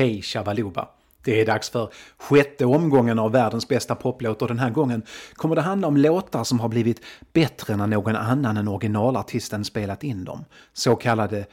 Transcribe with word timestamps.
Hej 0.00 0.22
Shabaluba! 0.22 0.88
Det 1.24 1.40
är 1.40 1.46
dags 1.46 1.70
för 1.70 1.92
sjätte 2.18 2.66
omgången 2.66 3.18
av 3.18 3.32
världens 3.32 3.68
bästa 3.68 3.94
poplåt 3.94 4.42
och 4.42 4.48
den 4.48 4.58
här 4.58 4.70
gången 4.70 5.02
kommer 5.34 5.56
det 5.56 5.62
handla 5.62 5.88
om 5.88 5.96
låtar 5.96 6.44
som 6.44 6.60
har 6.60 6.68
blivit 6.68 7.00
bättre 7.32 7.76
när 7.76 7.86
någon 7.86 8.16
annan 8.16 8.56
än 8.56 8.68
originalartisten 8.68 9.64
spelat 9.64 10.04
in 10.04 10.24
dem. 10.24 10.44
Så 10.72 10.96
kallade 10.96 11.46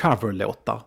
coverlåtar. 0.00 0.82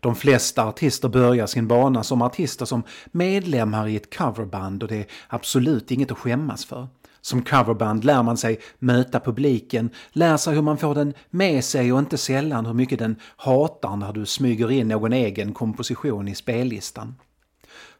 De 0.00 0.14
flesta 0.14 0.64
artister 0.64 1.08
börjar 1.08 1.46
sin 1.46 1.68
bana 1.68 2.02
som 2.02 2.22
artister 2.22 2.64
som 2.64 2.82
medlemmar 3.10 3.88
i 3.88 3.96
ett 3.96 4.16
coverband 4.16 4.82
och 4.82 4.88
det 4.88 4.96
är 4.96 5.06
absolut 5.28 5.90
inget 5.90 6.10
att 6.10 6.18
skämmas 6.18 6.64
för. 6.64 6.88
Som 7.22 7.42
coverband 7.42 8.04
lär 8.04 8.22
man 8.22 8.36
sig 8.36 8.60
möta 8.78 9.20
publiken, 9.20 9.90
lär 10.12 10.36
sig 10.36 10.54
hur 10.54 10.62
man 10.62 10.78
får 10.78 10.94
den 10.94 11.14
med 11.30 11.64
sig 11.64 11.92
och 11.92 11.98
inte 11.98 12.18
sällan 12.18 12.66
hur 12.66 12.74
mycket 12.74 12.98
den 12.98 13.16
hatar 13.36 13.96
när 13.96 14.12
du 14.12 14.26
smyger 14.26 14.70
in 14.70 14.88
någon 14.88 15.12
egen 15.12 15.54
komposition 15.54 16.28
i 16.28 16.34
spellistan. 16.34 17.14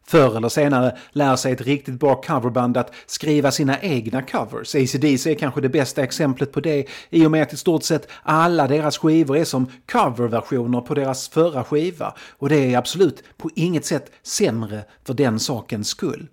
Förr 0.05 0.37
eller 0.37 0.49
senare 0.49 0.97
lär 1.11 1.35
sig 1.35 1.51
ett 1.51 1.61
riktigt 1.61 1.99
bra 1.99 2.21
coverband 2.21 2.77
att 2.77 2.93
skriva 3.05 3.51
sina 3.51 3.81
egna 3.81 4.21
covers. 4.21 4.75
ACDC 4.75 5.31
är 5.31 5.35
kanske 5.35 5.61
det 5.61 5.69
bästa 5.69 6.03
exemplet 6.03 6.51
på 6.51 6.59
det 6.59 6.87
i 7.09 7.25
och 7.25 7.31
med 7.31 7.43
att 7.43 7.53
i 7.53 7.57
stort 7.57 7.83
sett 7.83 8.07
alla 8.23 8.67
deras 8.67 8.97
skivor 8.97 9.37
är 9.37 9.45
som 9.45 9.71
coverversioner 9.91 10.81
på 10.81 10.93
deras 10.93 11.29
förra 11.29 11.63
skiva. 11.63 12.13
Och 12.37 12.49
det 12.49 12.73
är 12.73 12.77
absolut 12.77 13.23
på 13.37 13.49
inget 13.55 13.85
sätt 13.85 14.11
sämre 14.23 14.83
för 15.03 15.13
den 15.13 15.39
sakens 15.39 15.87
skull. 15.87 16.27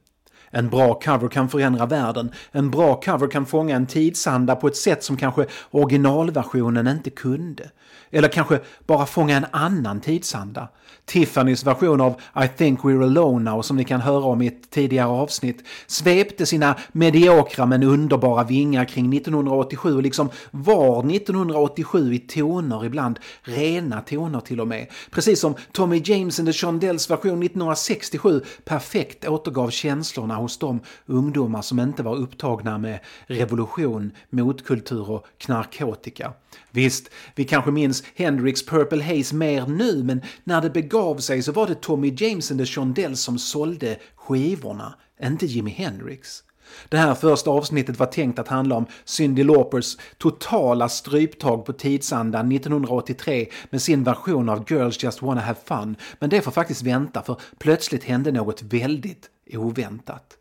En 0.50 0.68
bra 0.68 0.94
cover 0.94 1.28
kan 1.28 1.48
förändra 1.48 1.86
världen. 1.86 2.32
En 2.52 2.70
bra 2.70 3.00
cover 3.00 3.28
kan 3.28 3.46
fånga 3.46 3.76
en 3.76 3.86
tidsanda 3.86 4.56
på 4.56 4.66
ett 4.66 4.76
sätt 4.76 5.04
som 5.04 5.16
kanske 5.16 5.46
originalversionen 5.70 6.86
inte 6.86 7.10
kunde. 7.10 7.70
Eller 8.10 8.28
kanske 8.28 8.60
bara 8.86 9.06
fånga 9.06 9.36
en 9.36 9.46
annan 9.50 10.00
tidsanda. 10.00 10.68
Tiffany's 11.10 11.64
version 11.64 12.00
av 12.00 12.20
I 12.44 12.48
think 12.48 12.80
we're 12.80 13.02
alone 13.02 13.50
now 13.50 13.62
som 13.62 13.76
ni 13.76 13.84
kan 13.84 14.00
höra 14.00 14.24
om 14.24 14.42
i 14.42 14.46
ett 14.46 14.70
tidigare 14.70 15.08
avsnitt 15.08 15.64
svepte 15.86 16.46
sina 16.46 16.76
mediokra 16.92 17.66
men 17.66 17.82
underbara 17.82 18.44
vingar 18.44 18.84
kring 18.84 19.16
1987 19.16 19.96
och 19.96 20.02
liksom 20.02 20.30
var 20.50 21.10
1987 21.14 22.14
i 22.14 22.18
toner 22.18 22.84
ibland, 22.84 23.18
rena 23.42 24.00
toner 24.00 24.40
till 24.40 24.60
och 24.60 24.68
med. 24.68 24.86
Precis 25.10 25.40
som 25.40 25.54
Tommy 25.72 26.02
James 26.04 26.38
and 26.38 26.48
the 26.48 26.52
Shondells 26.52 27.10
version 27.10 27.42
1967 27.42 28.44
perfekt 28.64 29.28
återgav 29.28 29.70
känslorna 29.70 30.34
hos 30.34 30.58
de 30.58 30.80
ungdomar 31.06 31.62
som 31.62 31.80
inte 31.80 32.02
var 32.02 32.16
upptagna 32.16 32.78
med 32.78 32.98
revolution, 33.26 34.12
motkultur 34.30 35.10
och 35.10 35.26
knarkotika. 35.38 36.32
Visst, 36.70 37.10
vi 37.34 37.44
kanske 37.44 37.70
minns 37.70 38.02
Hendrix 38.14 38.66
Purple 38.66 39.02
Haze 39.02 39.34
mer 39.34 39.66
nu, 39.66 40.04
men 40.04 40.22
när 40.44 40.60
det 40.60 40.70
begav 40.70 41.16
sig 41.16 41.42
så 41.42 41.52
var 41.52 41.66
det 41.66 41.80
Tommy 41.80 42.14
James 42.16 42.50
and 42.50 42.60
the 42.60 42.66
Shondells 42.66 43.20
som 43.20 43.38
sålde 43.38 43.96
skivorna, 44.16 44.94
inte 45.22 45.46
Jimi 45.46 45.70
Hendrix. 45.70 46.42
Det 46.88 46.98
här 46.98 47.14
första 47.14 47.50
avsnittet 47.50 47.98
var 47.98 48.06
tänkt 48.06 48.38
att 48.38 48.48
handla 48.48 48.76
om 48.76 48.86
Cyndi 49.04 49.44
Laupers 49.44 49.98
totala 50.18 50.88
stryptag 50.88 51.64
på 51.64 51.72
tidsandan 51.72 52.52
1983 52.52 53.48
med 53.70 53.82
sin 53.82 54.04
version 54.04 54.48
av 54.48 54.64
Girls 54.68 55.02
Just 55.02 55.22
Wanna 55.22 55.40
Have 55.40 55.58
Fun, 55.64 55.96
men 56.18 56.30
det 56.30 56.40
får 56.40 56.50
faktiskt 56.50 56.82
vänta 56.82 57.22
för 57.22 57.40
plötsligt 57.58 58.04
hände 58.04 58.32
något 58.32 58.62
väldigt 58.62 59.30
oväntat. 59.52 60.36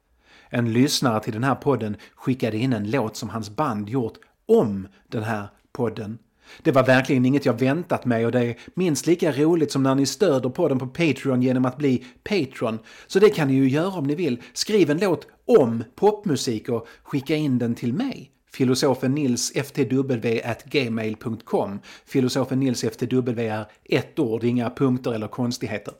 En 0.49 0.73
lyssnare 0.73 1.23
till 1.23 1.33
den 1.33 1.43
här 1.43 1.55
podden 1.55 1.97
skickade 2.15 2.57
in 2.57 2.73
en 2.73 2.91
låt 2.91 3.15
som 3.15 3.29
hans 3.29 3.49
band 3.49 3.89
gjort 3.89 4.17
om 4.45 4.87
den 5.07 5.23
här 5.23 5.47
podden. 5.73 6.17
Det 6.63 6.71
var 6.71 6.85
verkligen 6.85 7.25
inget 7.25 7.45
jag 7.45 7.59
väntat 7.59 8.05
mig 8.05 8.25
och 8.25 8.31
det 8.31 8.39
är 8.39 8.55
minst 8.73 9.07
lika 9.07 9.31
roligt 9.31 9.71
som 9.71 9.83
när 9.83 9.95
ni 9.95 10.05
stöder 10.05 10.49
podden 10.49 10.79
på 10.79 10.87
Patreon 10.87 11.41
genom 11.41 11.65
att 11.65 11.77
bli 11.77 12.05
Patreon. 12.23 12.79
Så 13.07 13.19
det 13.19 13.29
kan 13.29 13.47
ni 13.47 13.53
ju 13.53 13.69
göra 13.69 13.97
om 13.97 14.03
ni 14.03 14.15
vill. 14.15 14.41
Skriv 14.53 14.89
en 14.89 14.97
låt 14.97 15.27
om 15.45 15.83
popmusik 15.95 16.69
och 16.69 16.87
skicka 17.03 17.35
in 17.35 17.59
den 17.59 17.75
till 17.75 17.93
mig. 17.93 18.31
Filosofen 18.53 19.15
Nils 19.15 19.51
ftw 19.51 20.41
at 20.45 20.63
gmail.com. 20.63 21.79
Filosofen 22.05 22.59
Nils 22.59 22.83
ftw 22.83 23.47
är 23.47 23.65
ett 23.85 24.19
ord, 24.19 24.43
inga 24.43 24.69
punkter 24.69 25.13
eller 25.13 25.27
konstigheter. 25.27 25.93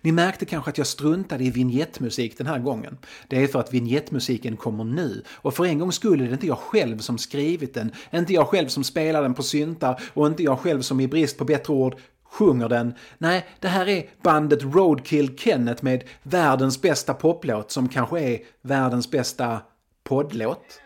Ni 0.00 0.12
märkte 0.12 0.44
kanske 0.44 0.70
att 0.70 0.78
jag 0.78 0.86
struntade 0.86 1.44
i 1.44 1.50
vignettmusik 1.50 2.38
den 2.38 2.46
här 2.46 2.58
gången. 2.58 2.98
Det 3.28 3.42
är 3.42 3.46
för 3.46 3.60
att 3.60 3.74
vignettmusiken 3.74 4.56
kommer 4.56 4.84
nu 4.84 5.22
och 5.30 5.54
för 5.54 5.64
en 5.64 5.78
gångs 5.78 5.94
skull 5.94 6.20
är 6.20 6.26
det 6.26 6.32
inte 6.32 6.46
jag 6.46 6.58
själv 6.58 6.98
som 6.98 7.18
skrivit 7.18 7.74
den, 7.74 7.92
inte 8.10 8.32
jag 8.32 8.48
själv 8.48 8.68
som 8.68 8.84
spelar 8.84 9.22
den 9.22 9.34
på 9.34 9.42
syntar 9.42 10.02
och 10.14 10.26
inte 10.26 10.42
jag 10.42 10.58
själv 10.58 10.82
som 10.82 11.00
i 11.00 11.08
brist 11.08 11.38
på 11.38 11.44
bättre 11.44 11.72
ord 11.72 11.96
sjunger 12.32 12.68
den. 12.68 12.94
Nej, 13.18 13.46
det 13.60 13.68
här 13.68 13.88
är 13.88 14.10
bandet 14.22 14.62
Roadkill 14.62 15.38
Kenneth 15.38 15.84
med 15.84 16.04
världens 16.22 16.82
bästa 16.82 17.14
poplåt 17.14 17.70
som 17.70 17.88
kanske 17.88 18.20
är 18.20 18.38
världens 18.62 19.10
bästa 19.10 19.60
poddlåt. 20.04 20.80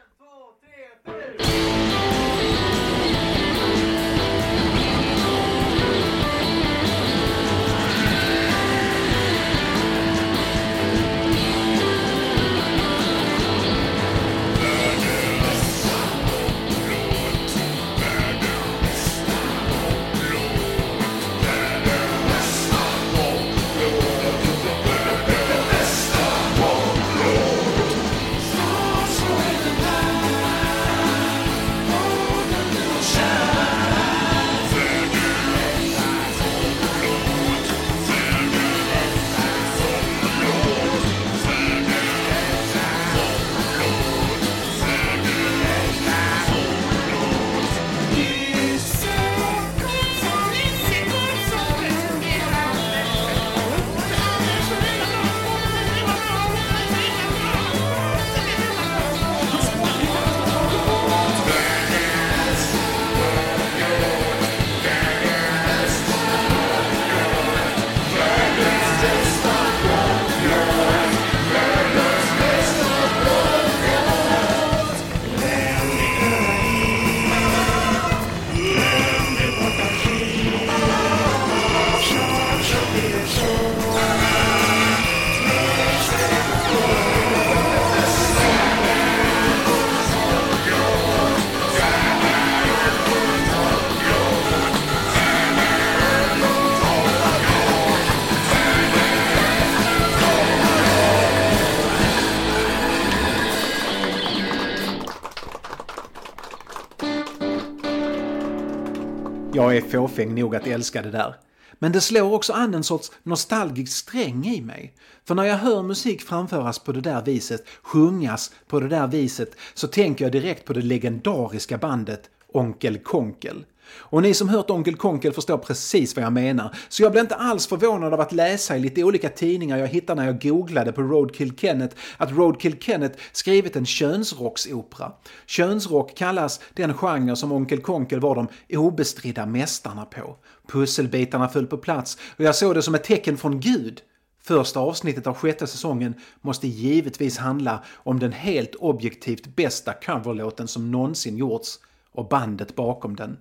Jag 109.53 109.77
är 109.77 109.81
fåfäng 109.81 110.35
nog 110.35 110.57
att 110.57 110.67
älska 110.67 111.03
det 111.03 111.11
där. 111.11 111.35
Men 111.79 111.93
det 111.93 112.01
slår 112.01 112.33
också 112.33 112.53
an 112.53 112.75
en 112.75 112.85
sorts 112.85 113.13
nostalgisk 113.23 113.93
sträng 113.97 114.47
i 114.47 114.61
mig. 114.61 114.95
För 115.25 115.35
när 115.35 115.45
jag 115.45 115.57
hör 115.57 115.83
musik 115.83 116.23
framföras 116.23 116.79
på 116.79 116.93
det 116.93 117.01
där 117.01 117.23
viset, 117.23 117.65
sjungas 117.83 118.53
på 118.67 118.81
det 118.81 118.89
där 118.89 119.07
viset, 119.07 119.57
så 119.75 119.89
tänker 119.89 120.25
jag 120.25 120.33
direkt 120.33 120.65
på 120.65 120.73
det 120.73 120.81
legendariska 120.81 121.79
bandet 121.79 122.31
Onkel 122.53 122.99
Konkel. 122.99 123.65
Och 123.89 124.23
ni 124.23 124.35
som 124.35 124.49
hört 124.49 124.71
Onkel 124.71 124.97
Konkel 124.97 125.33
förstår 125.33 125.59
precis 125.59 126.17
vad 126.17 126.25
jag 126.25 126.33
menar. 126.33 126.77
Så 126.89 127.03
jag 127.03 127.13
blev 127.13 127.25
inte 127.25 127.35
alls 127.35 127.67
förvånad 127.67 128.15
av 128.15 128.21
att 128.21 128.33
läsa 128.33 128.77
i 128.77 128.81
lite 128.81 129.05
olika 129.05 129.29
tidningar 129.29 129.79
jag 129.79 129.87
hittade 129.87 130.21
när 130.21 130.27
jag 130.27 130.43
googlade 130.43 130.93
på 130.93 131.03
Roadkill 131.03 131.57
Kenneth 131.57 131.97
att 132.17 132.33
Roadkill 132.33 132.77
Kenneth 132.81 133.19
skrivit 133.33 133.77
en 133.77 133.87
könsrocksopera. 133.87 135.13
Könsrock 135.47 136.15
kallas 136.15 136.61
den 136.75 136.95
genre 136.95 137.37
som 137.37 137.53
Onkel 137.53 137.81
Konkel 137.81 138.21
var 138.21 138.35
de 138.35 138.49
obestridda 138.77 139.47
mästarna 139.47 140.05
på. 140.05 140.37
Pusselbitarna 140.69 141.49
föll 141.49 141.67
på 141.67 141.79
plats 141.79 142.19
och 142.37 142.45
jag 142.45 142.55
såg 142.55 142.75
det 142.75 142.83
som 142.83 142.95
ett 142.95 143.05
tecken 143.05 143.37
från 143.37 143.61
Gud 143.61 144.03
Första 144.47 144.81
avsnittet 144.81 145.27
av 145.27 145.35
sjätte 145.35 145.67
säsongen 145.67 146.15
måste 146.41 146.69
givetvis 146.69 147.39
handla 147.39 147.85
om 147.95 148.19
den 148.19 148.33
helt 148.33 148.75
objektivt 148.75 149.57
bästa 149.57 149.93
coverlåten 149.93 150.69
som 150.69 150.91
någonsin 150.91 151.37
gjorts 151.37 151.79
och 152.13 152.29
bandet 152.29 152.77
bakom 152.77 153.17
den. 153.17 153.37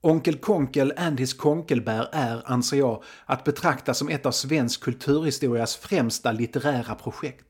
Onkel 0.00 0.38
Konkel 0.38 0.92
and 0.96 1.20
his 1.20 1.34
Konkelbär 1.34 2.08
är, 2.12 2.42
anser 2.44 2.76
jag, 2.76 3.02
att 3.26 3.44
betrakta 3.44 3.94
som 3.94 4.08
ett 4.08 4.26
av 4.26 4.32
svensk 4.32 4.80
kulturhistorias 4.82 5.76
främsta 5.76 6.32
litterära 6.32 6.94
projekt. 6.94 7.47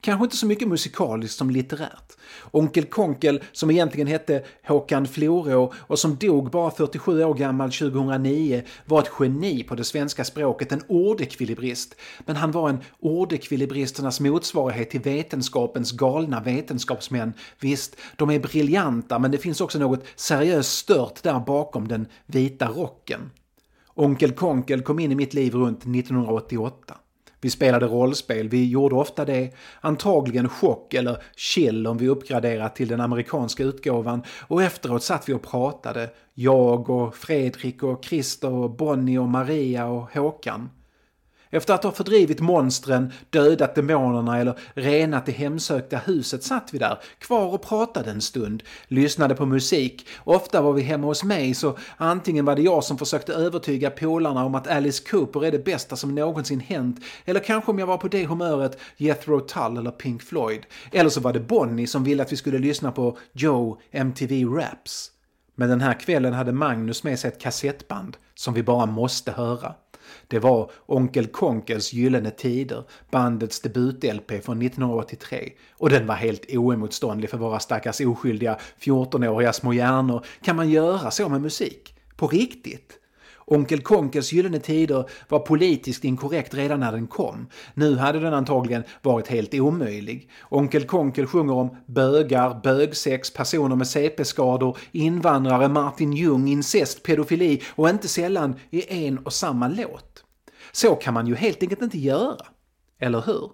Kanske 0.00 0.24
inte 0.24 0.36
så 0.36 0.46
mycket 0.46 0.68
musikaliskt 0.68 1.38
som 1.38 1.50
litterärt. 1.50 2.12
Onkel 2.50 2.84
Konkel, 2.84 3.42
som 3.52 3.70
egentligen 3.70 4.06
hette 4.06 4.44
Håkan 4.66 5.06
Florå 5.06 5.72
och 5.76 5.98
som 5.98 6.16
dog 6.16 6.50
bara 6.50 6.70
47 6.70 7.24
år 7.24 7.34
gammal 7.34 7.72
2009, 7.72 8.62
var 8.84 9.02
ett 9.02 9.10
geni 9.20 9.62
på 9.62 9.74
det 9.74 9.84
svenska 9.84 10.24
språket, 10.24 10.72
en 10.72 10.82
ordekvilibrist. 10.88 11.94
Men 12.26 12.36
han 12.36 12.50
var 12.50 12.68
en 12.68 12.78
ordekvilibristernas 13.00 14.20
motsvarighet 14.20 14.90
till 14.90 15.00
vetenskapens 15.00 15.92
galna 15.92 16.40
vetenskapsmän. 16.40 17.32
Visst, 17.60 17.96
de 18.16 18.30
är 18.30 18.38
briljanta, 18.38 19.18
men 19.18 19.30
det 19.30 19.38
finns 19.38 19.60
också 19.60 19.78
något 19.78 20.04
seriöst 20.16 20.78
stört 20.78 21.22
där 21.22 21.40
bakom 21.40 21.88
den 21.88 22.06
vita 22.26 22.68
rocken. 22.68 23.30
Onkel 23.94 24.32
Konkel 24.32 24.82
kom 24.82 24.98
in 24.98 25.12
i 25.12 25.14
mitt 25.14 25.34
liv 25.34 25.54
runt 25.54 25.78
1988. 25.78 26.94
Vi 27.40 27.50
spelade 27.50 27.86
rollspel, 27.86 28.48
vi 28.48 28.68
gjorde 28.68 28.94
ofta 28.94 29.24
det. 29.24 29.52
Antagligen 29.80 30.48
chock 30.48 30.94
eller 30.94 31.22
chill 31.36 31.86
om 31.86 31.98
vi 31.98 32.08
uppgraderat 32.08 32.76
till 32.76 32.88
den 32.88 33.00
amerikanska 33.00 33.62
utgåvan 33.62 34.22
och 34.48 34.62
efteråt 34.62 35.02
satt 35.02 35.28
vi 35.28 35.32
och 35.32 35.42
pratade. 35.42 36.10
Jag 36.34 36.90
och 36.90 37.14
Fredrik 37.14 37.82
och 37.82 38.04
Christer 38.04 38.50
och 38.50 38.70
Bonnie 38.70 39.18
och 39.18 39.28
Maria 39.28 39.86
och 39.86 40.12
Håkan. 40.14 40.70
Efter 41.56 41.74
att 41.74 41.84
ha 41.84 41.92
fördrivit 41.92 42.40
monstren, 42.40 43.12
dödat 43.30 43.74
demonerna 43.74 44.38
eller 44.38 44.58
renat 44.74 45.26
det 45.26 45.32
hemsökta 45.32 45.96
huset 45.96 46.42
satt 46.42 46.74
vi 46.74 46.78
där, 46.78 46.98
kvar 47.18 47.54
och 47.54 47.62
pratade 47.62 48.10
en 48.10 48.20
stund, 48.20 48.62
lyssnade 48.88 49.34
på 49.34 49.46
musik. 49.46 50.08
Ofta 50.24 50.62
var 50.62 50.72
vi 50.72 50.82
hemma 50.82 51.06
hos 51.06 51.24
mig 51.24 51.54
så 51.54 51.76
antingen 51.96 52.44
var 52.44 52.56
det 52.56 52.62
jag 52.62 52.84
som 52.84 52.98
försökte 52.98 53.32
övertyga 53.32 53.90
polarna 53.90 54.44
om 54.44 54.54
att 54.54 54.68
Alice 54.68 55.02
Cooper 55.10 55.44
är 55.44 55.52
det 55.52 55.64
bästa 55.64 55.96
som 55.96 56.14
någonsin 56.14 56.60
hänt, 56.60 57.00
eller 57.24 57.40
kanske 57.40 57.70
om 57.70 57.78
jag 57.78 57.86
var 57.86 57.98
på 57.98 58.08
det 58.08 58.26
humöret 58.26 58.78
Jethro 58.96 59.40
Tull 59.40 59.76
eller 59.76 59.90
Pink 59.90 60.22
Floyd. 60.22 60.60
Eller 60.92 61.10
så 61.10 61.20
var 61.20 61.32
det 61.32 61.40
Bonnie 61.40 61.86
som 61.86 62.04
ville 62.04 62.22
att 62.22 62.32
vi 62.32 62.36
skulle 62.36 62.58
lyssna 62.58 62.92
på 62.92 63.18
Joe 63.32 63.80
MTV 63.90 64.44
Raps. 64.44 65.10
Men 65.54 65.68
den 65.68 65.80
här 65.80 66.00
kvällen 66.00 66.32
hade 66.32 66.52
Magnus 66.52 67.04
med 67.04 67.18
sig 67.18 67.28
ett 67.28 67.40
kassettband 67.40 68.16
som 68.34 68.54
vi 68.54 68.62
bara 68.62 68.86
måste 68.86 69.32
höra. 69.32 69.74
Det 70.28 70.38
var 70.38 70.70
Onkel 70.86 71.26
Konkels 71.26 71.92
Gyllene 71.92 72.30
Tider, 72.30 72.84
bandets 73.10 73.60
debut-LP 73.60 74.40
från 74.40 74.62
1983. 74.62 75.52
Och 75.72 75.90
den 75.90 76.06
var 76.06 76.14
helt 76.14 76.50
oemotståndlig 76.50 77.30
för 77.30 77.38
våra 77.38 77.60
stackars 77.60 78.00
oskyldiga 78.00 78.58
14-åriga 78.80 79.52
små 79.52 79.72
hjärnor. 79.72 80.24
Kan 80.42 80.56
man 80.56 80.70
göra 80.70 81.10
så 81.10 81.28
med 81.28 81.40
musik? 81.40 81.94
På 82.16 82.28
riktigt? 82.28 82.98
Onkel 83.46 83.82
Konkels 83.82 84.32
Gyllene 84.32 84.58
Tider 84.58 85.10
var 85.28 85.38
politiskt 85.38 86.04
inkorrekt 86.04 86.54
redan 86.54 86.80
när 86.80 86.92
den 86.92 87.06
kom. 87.06 87.48
Nu 87.74 87.96
hade 87.96 88.20
den 88.20 88.34
antagligen 88.34 88.84
varit 89.02 89.28
helt 89.28 89.54
omöjlig. 89.54 90.30
Onkel 90.48 90.84
Konkel 90.84 91.26
sjunger 91.26 91.54
om 91.54 91.76
bögar, 91.86 92.60
bögsex, 92.62 93.32
personer 93.32 93.76
med 93.76 93.86
CP-skador, 93.86 94.78
invandrare, 94.92 95.68
Martin 95.68 96.12
Ljung, 96.12 96.48
incest, 96.48 97.02
pedofili 97.02 97.62
och 97.68 97.88
inte 97.88 98.08
sällan 98.08 98.54
i 98.70 99.06
en 99.06 99.18
och 99.18 99.32
samma 99.32 99.68
låt. 99.68 100.24
Så 100.72 100.94
kan 100.94 101.14
man 101.14 101.26
ju 101.26 101.34
helt 101.34 101.62
enkelt 101.62 101.82
inte 101.82 101.98
göra. 101.98 102.46
Eller 103.00 103.20
hur? 103.20 103.50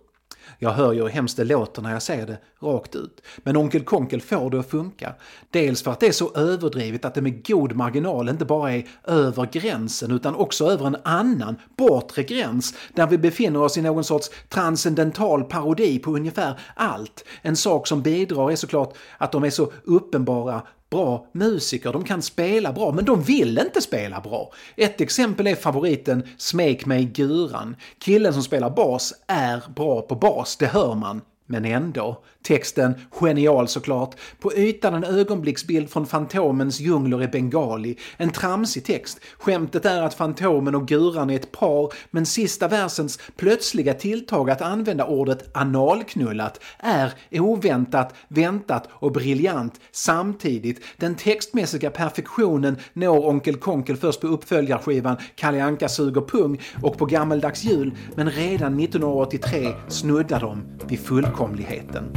Jag 0.59 0.71
hör 0.71 0.93
ju 0.93 1.03
hur 1.03 1.09
hemskt 1.09 1.37
det 1.37 1.45
låter 1.45 1.83
när 1.83 1.93
jag 1.93 2.03
säger 2.03 2.27
det 2.27 2.39
rakt 2.61 2.95
ut. 2.95 3.23
Men 3.37 3.57
Onkel 3.57 3.85
Konkel 3.85 4.21
får 4.21 4.51
det 4.51 4.61
att 4.61 4.71
funka. 4.71 5.15
Dels 5.51 5.83
för 5.83 5.91
att 5.91 6.01
det 6.01 6.07
är 6.07 6.13
så 6.13 6.35
överdrivet 6.35 7.05
att 7.05 7.15
det 7.15 7.21
med 7.21 7.47
god 7.47 7.77
marginal 7.77 8.29
inte 8.29 8.45
bara 8.45 8.73
är 8.73 8.89
över 9.05 9.49
gränsen 9.53 10.11
utan 10.11 10.35
också 10.35 10.67
över 10.67 10.87
en 10.87 10.97
annan, 11.05 11.57
bortre 11.77 12.23
gräns 12.23 12.75
där 12.95 13.07
vi 13.07 13.19
befinner 13.19 13.63
oss 13.63 13.79
i 13.79 13.83
någon 13.83 14.05
sorts 14.05 14.31
transcendental 14.49 15.45
parodi 15.45 15.99
på 15.99 16.11
ungefär 16.17 16.61
allt. 16.75 17.25
En 17.43 17.57
sak 17.57 17.87
som 17.87 18.03
bidrar 18.03 18.51
är 18.51 18.57
såklart 18.57 18.97
att 19.19 19.33
de 19.33 19.45
är 19.45 19.51
så 19.51 19.73
uppenbara 19.85 20.63
bra 20.93 21.27
musiker, 21.33 21.93
de 21.93 22.05
kan 22.05 22.23
spela 22.23 22.73
bra, 22.73 22.93
men 22.93 23.05
de 23.05 23.23
vill 23.23 23.59
inte 23.59 23.81
spela 23.83 24.21
bra. 24.21 24.53
Ett 24.77 25.01
exempel 25.01 25.47
är 25.47 25.55
favoriten 25.55 26.23
Smek 26.37 26.87
mig 26.87 27.05
guran. 27.05 27.77
Killen 28.05 28.33
som 28.33 28.43
spelar 28.43 28.71
bas 28.71 29.15
är 29.27 29.63
bra 29.77 30.03
på 30.03 30.15
bas, 30.15 30.57
det 30.57 30.67
hör 30.67 30.95
man. 30.95 31.21
Men 31.53 31.65
ändå. 31.65 32.23
Texten, 32.43 32.95
genial 33.11 33.69
såklart. 33.69 34.15
På 34.41 34.53
ytan 34.53 34.95
en 34.95 35.05
ögonblicksbild 35.05 35.91
från 35.91 36.07
Fantomens 36.07 36.81
djungler 36.81 37.23
i 37.23 37.29
Bengali. 37.29 37.97
En 38.17 38.31
tramsig 38.31 38.85
text. 38.85 39.21
Skämtet 39.39 39.85
är 39.85 40.03
att 40.03 40.15
Fantomen 40.15 40.75
och 40.75 40.89
Guran 40.89 41.31
är 41.31 41.37
ett 41.37 41.53
par, 41.53 41.93
men 42.11 42.27
sista 42.27 42.69
versens 42.69 43.19
plötsliga 43.37 43.95
tilltag 43.95 44.51
att 44.51 44.63
använda 44.63 45.07
ordet 45.07 45.57
analknullat 45.57 46.61
är 46.79 47.13
oväntat, 47.31 48.15
väntat 48.29 48.89
och 48.93 49.13
briljant 49.13 49.81
samtidigt. 49.91 50.81
Den 50.97 51.15
textmässiga 51.15 51.91
perfektionen 51.91 52.77
når 52.93 53.27
Onkel 53.27 53.57
Konkel 53.57 53.97
först 53.97 54.21
på 54.21 54.27
uppföljarskivan 54.27 55.17
Kalle 55.35 55.65
Anka 55.65 55.89
suger 55.89 56.21
pung 56.21 56.61
och 56.83 56.99
på 56.99 57.07
gammeldags 57.07 57.65
jul, 57.65 57.93
men 58.15 58.31
redan 58.31 58.81
1983 58.81 59.69
snuddar 59.89 60.41
de 60.41 60.63
vid 60.89 61.01
fullkomlighet 61.01 61.42
fullkomligheten. 61.43 62.13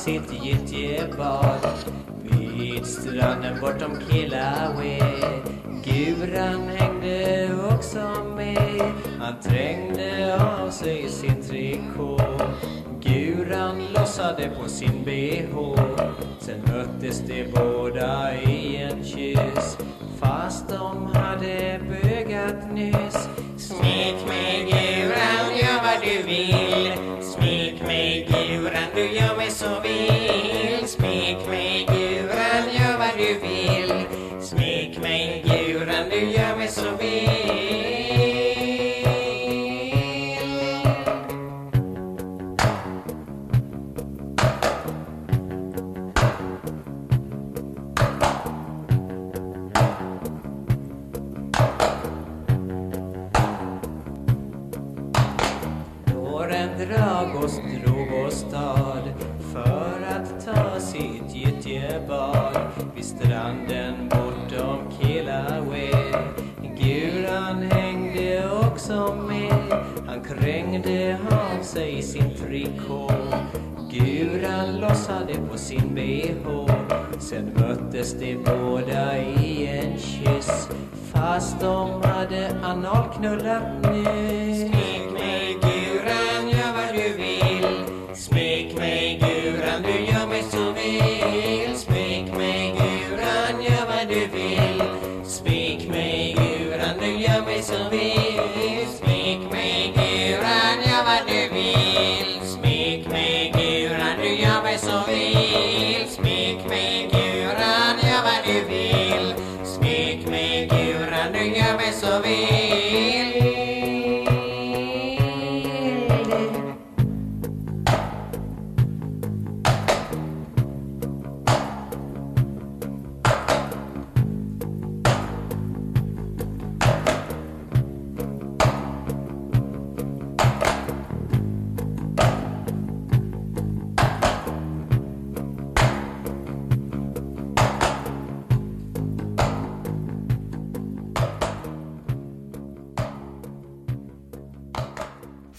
Sitt 0.00 0.32
gyttjebad 0.44 1.66
vid 2.22 2.86
stranden 2.86 3.60
bortom 3.60 3.96
Killaway. 4.08 5.00
Guran 5.84 6.68
hängde 6.68 7.48
också 7.72 8.24
med. 8.36 8.92
Han 9.18 9.40
trängde 9.40 10.38
av 10.42 10.70
sig 10.70 11.08
sin 11.08 11.42
trikå. 11.42 12.18
Guran 13.00 13.82
lossade 13.94 14.50
på 14.62 14.68
sin 14.68 15.04
bh. 15.04 15.82
Sen 16.38 16.60
möttes 16.60 17.20
de 17.20 17.44
båda 17.54 18.34
i 18.34 18.76
en 18.76 19.04
kyss. 19.04 19.78
Fast 20.20 20.68
de 20.68 21.06
hade 21.14 21.80
bögat 21.88 22.72
nyss. 22.72 23.28
Smek 23.56 24.26
mig, 24.26 24.66
Guran, 24.70 25.58
gör 25.58 25.82
vad 25.82 26.02
du 26.02 26.22
vill. 26.22 26.92
librando 28.30 29.00
yo 29.00 29.34
me 29.36 29.50
subí. 29.50 30.09
Sig 71.72 71.98
i 71.98 72.02
sin 72.02 72.34
trikå. 72.34 73.10
Guran 73.90 74.80
lossade 74.80 75.34
på 75.50 75.58
sin 75.58 75.94
bh. 75.94 76.66
Sen 77.18 77.52
möttes 77.54 78.12
de 78.12 78.36
båda 78.36 79.18
i 79.18 79.66
en 79.66 79.98
kyss 79.98 80.68
Fast 81.12 81.60
de 81.60 82.02
hade 82.02 82.56
analknullat 82.62 83.92
nyss. 83.92 84.79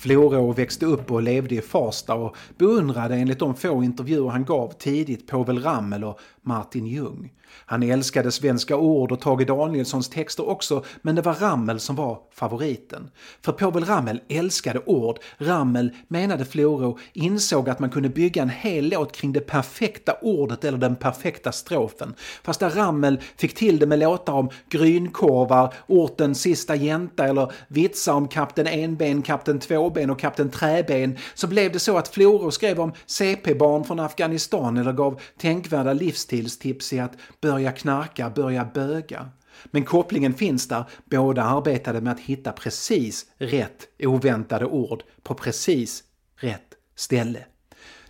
Florå 0.01 0.53
växte 0.53 0.86
upp 0.86 1.12
och 1.12 1.22
levde 1.22 1.55
i 1.55 1.62
Farsta 1.62 2.13
och 2.15 2.38
beundrade 2.58 3.15
enligt 3.15 3.39
de 3.39 3.55
få 3.55 3.84
intervjuer 3.84 4.29
han 4.29 4.46
gav 4.46 4.72
tidigt 4.72 5.27
Povel 5.27 5.63
Ramel 5.63 6.03
och 6.03 6.20
Martin 6.41 6.88
Ljung. 6.88 7.34
Han 7.65 7.84
älskade 7.84 8.31
svenska 8.31 8.75
ord 8.75 9.12
och 9.12 9.22
Tage 9.22 9.46
Danielssons 9.46 10.10
texter 10.10 10.50
också, 10.50 10.84
men 11.01 11.15
det 11.15 11.22
var 11.22 11.34
Ramel 11.34 11.79
som 11.79 11.96
var 11.96 12.20
favoriten. 12.34 13.10
För 13.41 13.51
Povel 13.51 13.86
Ramel 13.86 14.22
älskade 14.29 14.79
ord. 14.86 15.20
Ramel, 15.38 15.91
menade 16.08 16.46
Floro, 16.46 16.98
insåg 17.13 17.70
att 17.70 17.79
man 17.79 17.89
kunde 17.89 18.10
bygga 18.10 18.41
en 18.41 18.50
hel 18.50 18.89
låt 18.89 19.12
kring 19.12 19.31
det 19.31 19.39
perfekta 19.39 20.15
ordet 20.22 20.63
eller 20.63 20.77
den 20.77 20.96
perfekta 20.96 21.51
strofen. 21.51 22.13
Fast 22.43 22.60
där 22.60 22.70
Ramel 22.70 23.20
fick 23.38 23.55
till 23.55 23.79
det 23.79 23.86
med 23.86 24.00
låtar 24.00 24.34
om 24.34 24.50
grynkorvar, 24.70 25.74
orten 25.88 26.36
sista 26.36 26.75
jänta 26.75 27.27
eller 27.27 27.51
vitsar 27.67 28.13
om 28.13 28.27
kapten 28.27 28.67
Enben, 28.67 29.22
kapten 29.22 29.60
Tvåben 29.60 30.10
och 30.10 30.20
kapten 30.20 30.50
Träben 30.50 31.17
så 31.34 31.48
blev 31.48 31.72
det 31.72 31.79
så 31.79 31.98
att 31.98 32.08
Floro 32.08 32.51
skrev 32.51 32.79
om 32.79 32.93
CP-barn 33.05 33.84
från 33.84 34.00
Afghanistan 34.00 34.77
eller 34.77 34.93
gav 34.93 35.22
tänkvärda 35.38 35.93
livsstilstips 35.93 36.93
i 36.93 37.00
att 37.00 37.13
börja 37.41 37.71
knarka, 37.71 38.29
börja 38.29 38.65
böga. 38.74 39.29
Men 39.65 39.86
kopplingen 39.86 40.33
finns 40.33 40.67
där, 40.67 40.83
båda 41.05 41.43
arbetade 41.43 42.01
med 42.01 42.13
att 42.13 42.19
hitta 42.19 42.51
precis 42.51 43.25
rätt 43.38 43.88
oväntade 44.00 44.65
ord 44.65 45.03
på 45.24 45.33
precis 45.33 46.03
rätt 46.36 46.75
ställe. 46.95 47.45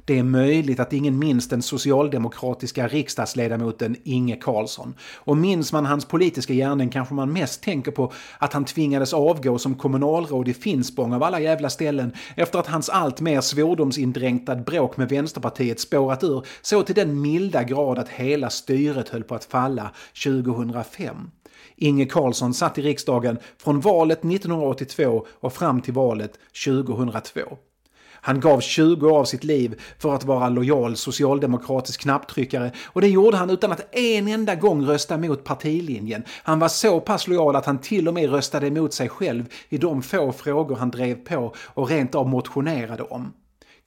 Det 0.05 0.20
är 0.20 0.24
möjligt 0.24 0.79
att 0.79 0.93
ingen 0.93 1.20
minns 1.20 1.48
den 1.48 1.62
socialdemokratiska 1.62 2.88
riksdagsledamoten 2.88 3.96
Inge 4.03 4.36
Carlsson. 4.36 4.93
Och 5.15 5.38
minns 5.38 5.74
man 5.74 5.86
hans 5.86 6.05
politiska 6.05 6.53
gärning 6.53 6.89
kanske 6.89 7.13
man 7.13 7.34
mest 7.34 7.63
tänker 7.63 7.91
på 7.91 8.12
att 8.38 8.53
han 8.53 8.65
tvingades 8.65 9.13
avgå 9.13 9.58
som 9.58 9.75
kommunalråd 9.75 10.48
i 10.48 10.53
Finspång 10.53 11.13
av 11.13 11.24
alla 11.24 11.39
jävla 11.39 11.70
ställen 11.70 12.13
efter 12.36 12.60
att 12.60 12.67
hans 12.67 12.89
allt 12.89 13.22
mer 13.22 13.41
svordomsindränkta 13.41 14.55
bråk 14.55 14.98
med 14.98 15.10
Vänsterpartiet 15.10 15.79
spårat 15.79 16.24
ur 16.24 16.46
så 16.62 16.84
till 16.84 16.96
den 16.96 17.22
milda 17.22 17.63
grad 17.63 18.00
att 18.00 18.10
hela 18.10 18.50
styret 18.50 19.10
höll 19.10 19.24
på 19.24 19.36
att 19.36 19.46
falla 19.46 19.91
2005. 20.24 21.31
Inge 21.75 22.05
Carlsson 22.05 22.53
satt 22.53 22.77
i 22.77 22.81
riksdagen 22.81 23.38
från 23.58 23.79
valet 23.79 24.20
1982 24.20 25.25
och 25.39 25.53
fram 25.53 25.81
till 25.81 25.93
valet 25.93 26.39
2002. 26.65 27.41
Han 28.22 28.40
gav 28.40 28.60
20 28.60 29.10
år 29.10 29.20
av 29.20 29.25
sitt 29.25 29.44
liv 29.44 29.82
för 30.00 30.16
att 30.16 30.24
vara 30.24 30.50
lojal 30.50 30.96
socialdemokratisk 30.96 32.01
knapptryckare 32.01 32.72
och 32.86 33.01
det 33.01 33.08
gjorde 33.08 33.38
han 33.38 33.50
utan 33.50 33.72
att 33.72 33.96
en 33.96 34.28
enda 34.28 34.56
gång 34.56 34.86
rösta 34.86 35.18
mot 35.18 35.44
partilinjen. 35.44 36.24
Han 36.44 36.60
var 36.60 36.68
så 36.68 37.00
pass 37.00 37.28
lojal 37.28 37.56
att 37.56 37.66
han 37.66 37.80
till 37.80 38.08
och 38.08 38.13
med 38.13 38.30
röstade 38.30 38.68
emot 38.68 38.94
sig 38.94 39.10
själv 39.10 39.46
i 39.70 39.78
de 39.78 40.01
få 40.01 40.32
frågor 40.32 40.75
han 40.75 40.92
drev 40.92 41.16
på 41.16 41.54
och 41.58 41.90
rent 41.90 42.16
av 42.16 42.30
motionerade 42.30 43.04
om. 43.04 43.34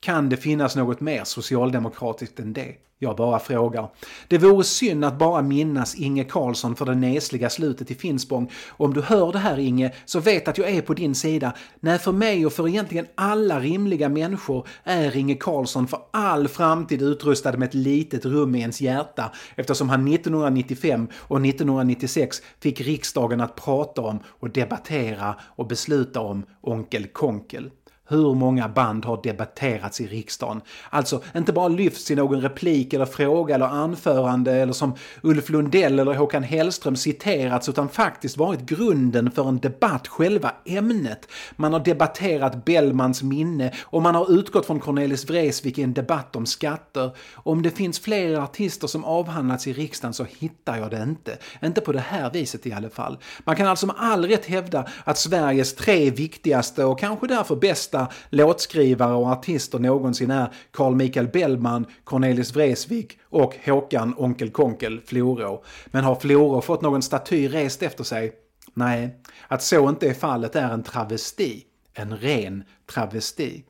Kan 0.01 0.29
det 0.29 0.37
finnas 0.37 0.77
något 0.77 1.01
mer 1.01 1.25
socialdemokratiskt 1.25 2.41
än 2.41 2.53
det? 2.53 2.75
Jag 2.99 3.17
bara 3.17 3.39
frågar. 3.39 3.89
Det 4.29 4.39
vore 4.39 4.65
synd 4.65 5.05
att 5.05 5.19
bara 5.19 5.43
minnas 5.43 5.95
Inge 5.95 6.25
Carlsson 6.25 6.77
för 6.77 6.85
det 6.85 6.95
nesliga 6.95 7.51
slutet 7.51 7.91
i 7.91 7.95
Finspång. 7.95 8.51
Om 8.69 8.95
du 8.95 9.03
hör 9.03 9.33
det 9.33 9.39
här 9.39 9.59
Inge, 9.59 9.93
så 10.05 10.21
vet 10.21 10.49
att 10.49 10.59
jag 10.59 10.71
är 10.71 10.83
på 10.83 10.95
din 10.95 11.15
sida. 11.15 11.53
Nej, 11.81 11.99
för 11.99 12.13
mig 12.13 12.47
och 12.47 12.53
för 12.53 12.69
egentligen 12.69 13.07
alla 13.15 13.61
rimliga 13.61 14.09
människor 14.09 14.69
är 14.85 15.17
Inge 15.17 15.35
Carlsson 15.35 15.87
för 15.89 16.01
all 16.11 16.49
framtid 16.49 17.03
utrustad 17.03 17.57
med 17.57 17.69
ett 17.69 17.75
litet 17.75 18.25
rum 18.25 18.55
i 18.55 18.61
ens 18.61 18.81
hjärta 18.81 19.33
eftersom 19.55 19.89
han 19.89 20.09
1995 20.09 21.09
och 21.15 21.47
1996 21.47 22.43
fick 22.61 22.81
riksdagen 22.81 23.41
att 23.41 23.57
prata 23.57 24.03
om 24.03 24.19
och 24.27 24.51
debattera 24.51 25.37
och 25.43 25.67
besluta 25.67 26.21
om 26.21 26.45
Onkel 26.61 27.07
Konkel. 27.07 27.71
Hur 28.09 28.35
många 28.35 28.69
band 28.69 29.05
har 29.05 29.23
debatterats 29.23 30.01
i 30.01 30.07
riksdagen? 30.07 30.61
Alltså 30.91 31.23
inte 31.37 31.53
bara 31.53 31.69
lyfts 31.69 32.11
i 32.11 32.15
någon 32.15 32.41
replik 32.41 32.93
eller 32.93 33.07
fråga 33.07 33.55
eller 33.55 33.67
anförande 33.67 34.53
eller 34.53 34.73
som 34.73 34.95
Ulf 35.23 35.51
Lundell 35.51 35.99
eller 35.99 36.15
Håkan 36.15 36.43
Hellström 36.43 36.97
citerats 36.97 37.69
utan 37.69 37.89
faktiskt 37.89 38.37
varit 38.37 38.61
grunden 38.61 39.31
för 39.31 39.49
en 39.49 39.59
debatt, 39.59 40.09
själva 40.09 40.53
ämnet. 40.65 41.29
Man 41.57 41.73
har 41.73 41.81
debatterat 41.81 42.65
Bellmans 42.65 43.23
minne 43.23 43.73
och 43.83 44.03
man 44.03 44.15
har 44.15 44.33
utgått 44.39 44.67
från 44.67 44.81
Cornelis 44.81 45.31
Vreeswijk 45.31 45.79
i 45.79 45.83
en 45.83 45.95
debatt 45.95 46.37
om 46.37 46.47
skatter. 46.47 47.11
Om 47.35 47.63
det 47.63 47.71
finns 47.71 47.99
fler 47.99 48.37
artister 48.37 48.87
som 48.87 49.05
avhandlats 49.05 49.67
i 49.67 49.73
riksdagen 49.73 50.15
så 50.15 50.27
hittar 50.39 50.77
jag 50.77 50.91
det 50.91 51.03
inte. 51.03 51.39
Inte 51.63 51.81
på 51.81 51.93
det 51.93 52.01
här 52.01 52.31
viset 52.31 52.67
i 52.67 52.73
alla 52.73 52.91
fall. 52.91 53.19
Man 53.45 53.57
kan 53.57 53.67
alltså 53.67 53.87
med 53.87 53.97
all 53.99 54.25
rätt 54.25 54.47
hävda 54.47 54.87
att 55.05 55.19
Sveriges 55.19 55.75
tre 55.75 56.11
viktigaste 56.11 56.85
och 56.85 56.99
kanske 56.99 57.27
därför 57.27 57.57
bästa 57.57 57.94
bästa 57.95 58.13
låtskrivare 58.31 59.15
och 59.15 59.27
artister 59.27 59.79
någonsin 59.79 60.31
är 60.31 60.49
Carl 60.71 60.95
Michael 60.95 61.29
Bellman, 61.29 61.87
Cornelis 62.05 62.57
Vreeswijk 62.57 63.19
och 63.31 63.57
Håkan 63.65 64.15
Onkel 64.19 64.51
Konkel 64.51 65.01
Florå. 65.07 65.65
Men 65.87 66.05
har 66.05 66.15
Florå 66.15 66.61
fått 66.61 66.83
någon 66.83 67.03
staty 67.03 67.49
rest 67.49 67.83
efter 67.83 68.05
sig? 68.05 68.33
Nej, 68.75 69.17
att 69.49 69.63
så 69.63 69.89
inte 69.89 70.09
är 70.09 70.15
fallet 70.15 70.57
är 70.57 70.71
en 70.71 70.83
travesti. 70.83 71.65
En 71.95 72.17
ren 72.17 72.65
travesti. 72.93 73.65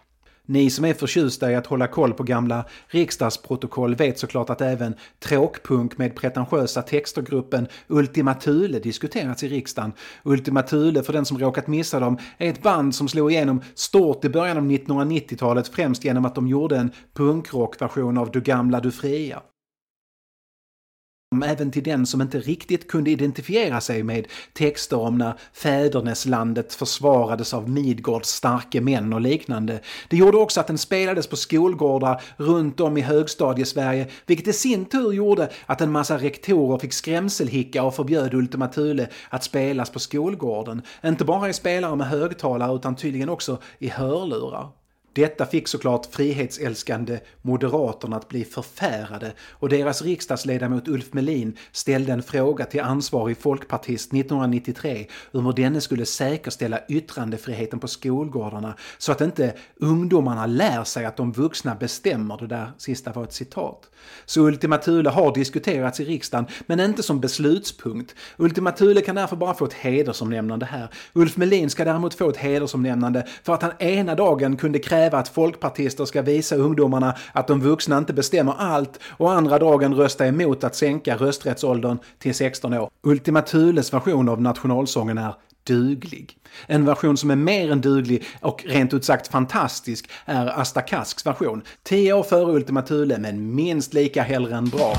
Ni 0.46 0.70
som 0.70 0.84
är 0.84 0.94
förtjusta 0.94 1.52
i 1.52 1.54
att 1.54 1.66
hålla 1.66 1.86
koll 1.86 2.12
på 2.12 2.22
gamla 2.22 2.64
riksdagsprotokoll 2.88 3.94
vet 3.94 4.18
såklart 4.18 4.50
att 4.50 4.60
även 4.60 4.94
tråkpunk 5.18 5.98
med 5.98 6.16
pretentiösa 6.16 6.82
textergruppen 6.82 7.66
Ultima 7.88 8.34
Thule 8.34 8.78
diskuterats 8.78 9.42
i 9.42 9.48
riksdagen. 9.48 9.92
Ultima 10.22 10.62
Thule, 10.62 11.02
för 11.02 11.12
den 11.12 11.24
som 11.24 11.38
råkat 11.38 11.66
missa 11.66 12.00
dem, 12.00 12.18
är 12.38 12.50
ett 12.50 12.62
band 12.62 12.94
som 12.94 13.08
slog 13.08 13.32
igenom 13.32 13.62
stort 13.74 14.24
i 14.24 14.28
början 14.28 14.58
av 14.58 14.64
1990-talet 14.64 15.68
främst 15.68 16.04
genom 16.04 16.24
att 16.24 16.34
de 16.34 16.48
gjorde 16.48 16.76
en 16.76 16.90
punkrockversion 17.14 18.18
av 18.18 18.30
Du 18.30 18.40
gamla 18.40 18.80
du 18.80 18.90
fria 18.90 19.42
även 21.42 21.70
till 21.70 21.82
den 21.82 22.06
som 22.06 22.20
inte 22.20 22.38
riktigt 22.38 22.88
kunde 22.88 23.10
identifiera 23.10 23.80
sig 23.80 24.02
med 24.02 24.26
texter 24.52 24.98
om 24.98 25.18
när 25.18 25.34
fäderneslandet 25.52 26.74
försvarades 26.74 27.54
av 27.54 27.70
Midgårds 27.70 28.28
starke 28.28 28.80
män 28.80 29.12
och 29.12 29.20
liknande. 29.20 29.80
Det 30.08 30.16
gjorde 30.16 30.36
också 30.36 30.60
att 30.60 30.66
den 30.66 30.78
spelades 30.78 31.26
på 31.26 31.36
skolgårdar 31.36 32.22
runt 32.36 32.80
om 32.80 32.96
i 32.96 33.00
högstadiesverige, 33.00 34.06
vilket 34.26 34.48
i 34.48 34.52
sin 34.52 34.84
tur 34.84 35.12
gjorde 35.12 35.50
att 35.66 35.80
en 35.80 35.92
massa 35.92 36.18
rektorer 36.18 36.78
fick 36.78 36.92
skrämselhicka 36.92 37.82
och 37.82 37.94
förbjöd 37.94 38.34
Ultima 38.34 38.68
Thule 38.68 39.08
att 39.28 39.44
spelas 39.44 39.90
på 39.90 39.98
skolgården. 39.98 40.82
Inte 41.04 41.24
bara 41.24 41.48
i 41.48 41.52
spelare 41.52 41.96
med 41.96 42.06
högtalare 42.06 42.76
utan 42.76 42.96
tydligen 42.96 43.28
också 43.28 43.58
i 43.78 43.88
hörlurar. 43.88 44.83
Detta 45.14 45.46
fick 45.46 45.68
såklart 45.68 46.06
frihetsälskande 46.06 47.18
Moderaterna 47.42 48.16
att 48.16 48.28
bli 48.28 48.44
förfärade 48.44 49.32
och 49.50 49.68
deras 49.68 50.02
riksdagsledamot 50.02 50.88
Ulf 50.88 51.12
Melin 51.12 51.56
ställde 51.72 52.12
en 52.12 52.22
fråga 52.22 52.64
till 52.64 52.80
ansvarig 52.80 53.38
folkpartist 53.38 54.12
1993 54.12 55.06
om 55.32 55.46
hur 55.46 55.52
denne 55.52 55.80
skulle 55.80 56.06
säkerställa 56.06 56.80
yttrandefriheten 56.88 57.78
på 57.80 57.88
skolgårdarna 57.88 58.74
så 58.98 59.12
att 59.12 59.20
inte 59.20 59.54
ungdomarna 59.76 60.46
lär 60.46 60.84
sig 60.84 61.04
att 61.04 61.16
de 61.16 61.32
vuxna 61.32 61.74
bestämmer. 61.74 62.36
Det 62.36 62.46
där 62.46 62.70
sista 62.78 63.12
var 63.12 63.24
ett 63.24 63.32
citat. 63.32 63.90
Så 64.24 64.40
Ultima 64.40 64.78
Thule 64.78 65.10
har 65.10 65.34
diskuterats 65.34 66.00
i 66.00 66.04
riksdagen, 66.04 66.46
men 66.66 66.80
inte 66.80 67.02
som 67.02 67.20
beslutspunkt. 67.20 68.14
Ultima 68.36 68.72
Thule 68.72 69.00
kan 69.00 69.14
därför 69.14 69.36
bara 69.36 69.54
få 69.54 69.64
ett 69.64 69.72
hedersomnämnande 69.72 70.66
här. 70.66 70.88
Ulf 71.12 71.36
Melin 71.36 71.70
ska 71.70 71.84
däremot 71.84 72.14
få 72.14 72.30
ett 72.30 72.36
hedersomnämnande 72.36 73.26
för 73.42 73.54
att 73.54 73.62
han 73.62 73.72
ena 73.78 74.14
dagen 74.14 74.56
kunde 74.56 74.78
kräva 74.78 75.03
att 75.12 75.28
folkpartister 75.28 76.04
ska 76.04 76.22
visa 76.22 76.56
ungdomarna 76.56 77.14
att 77.32 77.46
de 77.46 77.60
vuxna 77.60 77.98
inte 77.98 78.12
bestämmer 78.12 78.54
allt 78.58 79.00
och 79.10 79.32
andra 79.32 79.58
dagen 79.58 79.94
rösta 79.94 80.26
emot 80.26 80.64
att 80.64 80.74
sänka 80.74 81.16
rösträttsåldern 81.16 81.98
till 82.18 82.34
16 82.34 82.74
år. 82.74 82.90
Ultima 83.02 83.42
Thules 83.42 83.92
version 83.92 84.28
av 84.28 84.42
nationalsången 84.42 85.18
är 85.18 85.34
duglig. 85.66 86.36
En 86.66 86.84
version 86.84 87.16
som 87.16 87.30
är 87.30 87.36
mer 87.36 87.72
än 87.72 87.80
duglig 87.80 88.24
och 88.40 88.64
rent 88.68 88.94
ut 88.94 89.04
sagt 89.04 89.28
fantastisk 89.28 90.10
är 90.24 90.46
Asta 90.46 90.80
Kasks 90.80 91.26
version. 91.26 91.62
Tio 91.82 92.12
år 92.12 92.22
före 92.22 92.52
Ultima 92.52 92.82
Thule 92.82 93.18
men 93.18 93.54
minst 93.54 93.94
lika 93.94 94.22
hellre 94.22 94.56
än 94.56 94.68
bra. 94.68 94.94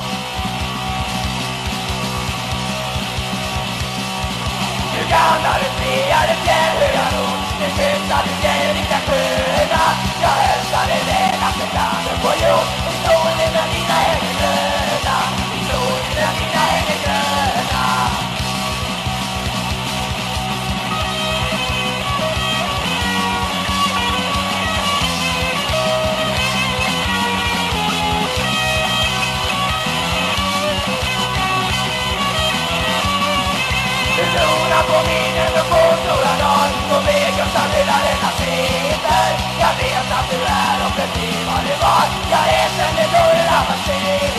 Jag 39.65 39.75
vet 39.83 40.11
att 40.19 40.29
du 40.31 40.35
är 40.35 40.77
och 40.85 40.93
förblir 40.99 41.45
vad 41.49 41.63
du 41.67 41.75
var. 41.85 42.05
Jag 42.31 42.45
är 42.59 42.69
sen 42.77 42.95
det 42.95 43.07
börjar 43.11 43.61
man 43.69 43.79
sitter 43.85 44.29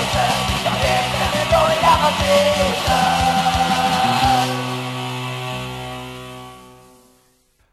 Jag 0.65 0.77
är 0.91 1.03
då 1.15 1.23
det 1.35 1.47
börjar 1.55 1.97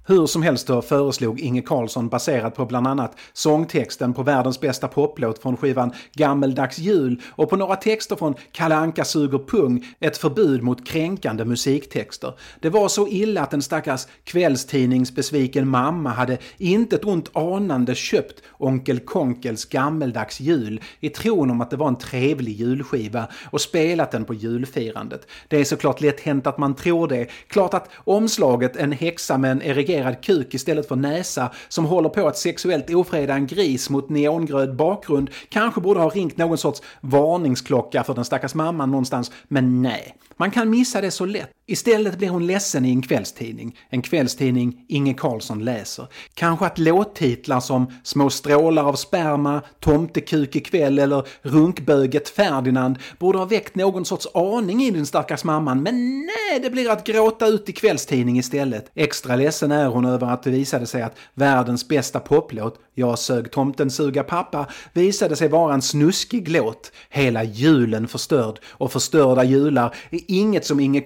Hur 0.06 0.26
som 0.26 0.44
helst 0.44 0.68
då 0.68 0.82
föreslog 0.82 1.40
Inge 1.40 1.62
Carlsson 1.62 2.10
baserat 2.10 2.56
på 2.56 2.66
bland 2.66 2.88
annat 2.88 3.18
sångtexten 3.34 4.14
på 4.14 4.24
världens 4.24 4.60
bästa 4.60 4.88
poplåt 4.88 5.42
från 5.42 5.58
skivan 5.58 5.92
Gammeldags 6.14 6.78
jul 6.78 7.22
och 7.30 7.50
på 7.50 7.56
några 7.56 7.76
texter 7.76 8.16
från 8.16 8.36
Kalle 8.52 8.76
Anka 8.76 9.06
suger 9.06 9.38
pung 9.38 9.86
ett 10.00 10.18
förbud 10.18 10.64
mot 10.64 10.88
kränkande 10.88 11.46
musiktexter. 11.46 12.34
Det 12.60 12.70
var 12.70 12.88
så 12.88 13.08
illa 13.08 13.42
att 13.42 13.54
en 13.54 13.62
stackars 13.62 14.08
kvällstidningsbesviken 14.24 15.68
mamma 15.68 16.10
hade 16.10 16.38
inte 16.58 16.96
ett 16.96 17.06
ont 17.06 17.30
anande 17.34 17.96
köpt 17.96 18.42
Onkel 18.58 19.00
Konkels 19.00 19.66
Gammeldags 19.66 20.40
jul 20.40 20.82
i 21.00 21.10
tron 21.10 21.52
om 21.52 21.62
att 21.62 21.70
det 21.70 21.78
var 21.78 21.88
en 21.88 21.98
trevlig 21.98 22.54
julskiva 22.54 23.28
och 23.52 23.62
spelat 23.62 24.12
den 24.12 24.26
på 24.26 24.34
julfirandet. 24.34 25.28
Det 25.48 25.58
är 25.58 25.66
såklart 25.66 26.02
lätt 26.02 26.20
hänt 26.20 26.48
att 26.48 26.58
man 26.58 26.76
tror 26.76 27.08
det. 27.08 27.28
Klart 27.48 27.74
att 27.74 27.90
omslaget 27.96 28.76
en 28.76 28.92
häxa 28.92 29.38
med 29.38 29.52
en 29.52 29.62
erigerad 29.62 29.93
kuk 30.22 30.54
istället 30.54 30.88
för 30.88 30.96
näsa 30.96 31.52
som 31.70 31.86
håller 31.86 32.10
på 32.10 32.28
att 32.28 32.38
sexuellt 32.38 32.90
ofreda 32.90 33.34
en 33.34 33.48
gris 33.48 33.90
mot 33.90 34.10
neongröd 34.10 34.76
bakgrund 34.76 35.30
kanske 35.50 35.82
borde 35.82 36.00
ha 36.00 36.10
ringt 36.10 36.38
någon 36.38 36.58
sorts 36.58 36.82
varningsklocka 37.02 38.04
för 38.04 38.14
den 38.14 38.26
stackars 38.26 38.56
mamman 38.56 38.92
någonstans, 38.92 39.32
men 39.48 39.82
nej. 39.82 40.16
Man 40.38 40.52
kan 40.52 40.70
missa 40.70 41.02
det 41.02 41.12
så 41.12 41.26
lätt. 41.26 41.50
Istället 41.66 42.18
blir 42.18 42.30
hon 42.30 42.48
ledsen 42.48 42.86
i 42.86 42.90
en 42.90 43.02
kvällstidning. 43.02 43.78
En 43.90 44.02
kvällstidning 44.02 44.86
Inge 44.88 45.14
Carlsson 45.14 45.66
läser. 45.66 46.08
Kanske 46.34 46.66
att 46.66 46.78
låttitlar 46.78 47.60
som 47.60 47.92
“Små 48.04 48.30
strålar 48.30 48.84
av 48.84 48.94
sperma”, 48.94 49.62
“Tomtekuk 49.80 50.56
ikväll” 50.56 51.00
eller 51.00 51.28
“Runkböget 51.42 52.30
Ferdinand” 52.30 52.98
borde 53.20 53.38
ha 53.38 53.46
väckt 53.46 53.76
någon 53.76 54.06
sorts 54.06 54.28
aning 54.34 54.84
i 54.84 54.92
den 54.92 55.06
stackars 55.06 55.44
mamman, 55.44 55.84
men 55.84 56.20
nej, 56.20 56.60
det 56.62 56.70
blir 56.70 56.90
att 56.90 57.04
gråta 57.04 57.48
ut 57.48 57.70
i 57.70 57.72
kvällstidning 57.72 58.40
istället. 58.40 58.92
Extra 58.96 59.36
ledsen 59.36 59.72
är 59.72 59.88
hon 59.88 60.06
över 60.06 60.28
att 60.28 60.44
det 60.44 60.50
visade 60.50 60.86
sig 60.86 61.02
att 61.02 61.18
världens 61.34 61.88
bästa 61.88 62.20
poplåt, 62.20 62.80
“Jag 62.96 63.20
sög 63.20 63.52
tomten 63.52 63.92
suga 63.92 64.24
pappa”, 64.24 64.68
visade 64.94 65.36
sig 65.36 65.48
vara 65.48 65.74
en 65.74 65.82
snuskig 65.82 66.50
låt. 66.50 66.92
Hela 67.10 67.44
julen 67.44 68.08
förstörd 68.08 68.60
och 68.66 68.92
förstörda 68.92 69.44
jular 69.44 69.96
är 70.12 70.20
inget 70.28 70.66
som 70.66 70.80
Inge 70.80 71.02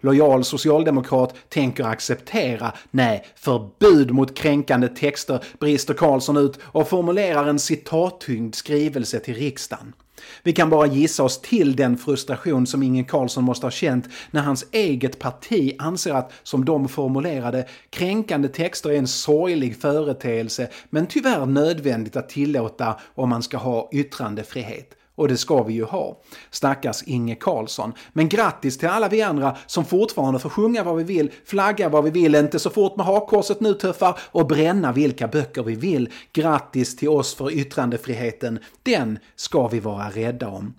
Lojal 0.00 0.44
socialdemokrat, 0.44 1.34
tänker 1.48 1.84
acceptera. 1.84 2.72
Nej, 2.90 3.26
förbud 3.34 4.10
mot 4.10 4.36
kränkande 4.36 4.88
texter 4.88 5.44
brister 5.58 5.94
Karlsson 5.94 6.36
ut 6.36 6.58
och 6.62 6.88
formulerar 6.88 7.46
en 7.46 7.58
citattyngd 7.58 8.54
skrivelse 8.54 9.20
till 9.20 9.34
riksdagen. 9.34 9.92
Vi 10.42 10.52
kan 10.52 10.70
bara 10.70 10.86
gissa 10.86 11.22
oss 11.22 11.40
till 11.40 11.76
den 11.76 11.98
frustration 11.98 12.66
som 12.66 12.82
Inge 12.82 13.04
Carlsson 13.04 13.44
måste 13.44 13.66
ha 13.66 13.70
känt 13.70 14.08
när 14.30 14.42
hans 14.42 14.66
eget 14.72 15.18
parti 15.18 15.76
anser 15.78 16.14
att, 16.14 16.32
som 16.42 16.64
de 16.64 16.88
formulerade, 16.88 17.68
kränkande 17.90 18.48
texter 18.48 18.90
är 18.90 18.98
en 18.98 19.06
sorglig 19.06 19.80
företeelse 19.80 20.68
men 20.90 21.06
tyvärr 21.06 21.46
nödvändigt 21.46 22.16
att 22.16 22.28
tillåta 22.28 23.00
om 23.14 23.28
man 23.28 23.42
ska 23.42 23.56
ha 23.56 23.88
yttrandefrihet. 23.92 24.94
Och 25.14 25.28
det 25.28 25.36
ska 25.36 25.62
vi 25.62 25.72
ju 25.72 25.84
ha. 25.84 26.20
Stackars 26.50 27.02
Inge 27.06 27.34
Carlsson. 27.34 27.92
Men 28.12 28.28
grattis 28.28 28.78
till 28.78 28.88
alla 28.88 29.08
vi 29.08 29.22
andra 29.22 29.56
som 29.66 29.84
fortfarande 29.84 30.40
får 30.40 30.50
sjunga 30.50 30.84
vad 30.84 30.96
vi 30.96 31.04
vill, 31.04 31.30
flagga 31.44 31.88
vad 31.88 32.04
vi 32.04 32.10
vill, 32.10 32.34
inte 32.34 32.58
så 32.58 32.70
fort 32.70 32.96
med 32.96 33.06
hakkorset 33.06 33.60
nu 33.60 33.74
tuffar 33.74 34.18
och 34.22 34.46
bränna 34.46 34.92
vilka 34.92 35.28
böcker 35.28 35.62
vi 35.62 35.74
vill. 35.74 36.10
Grattis 36.32 36.96
till 36.96 37.08
oss 37.08 37.34
för 37.34 37.52
yttrandefriheten. 37.52 38.58
Den 38.82 39.18
ska 39.36 39.68
vi 39.68 39.80
vara 39.80 40.10
rädda 40.10 40.48
om. 40.48 40.74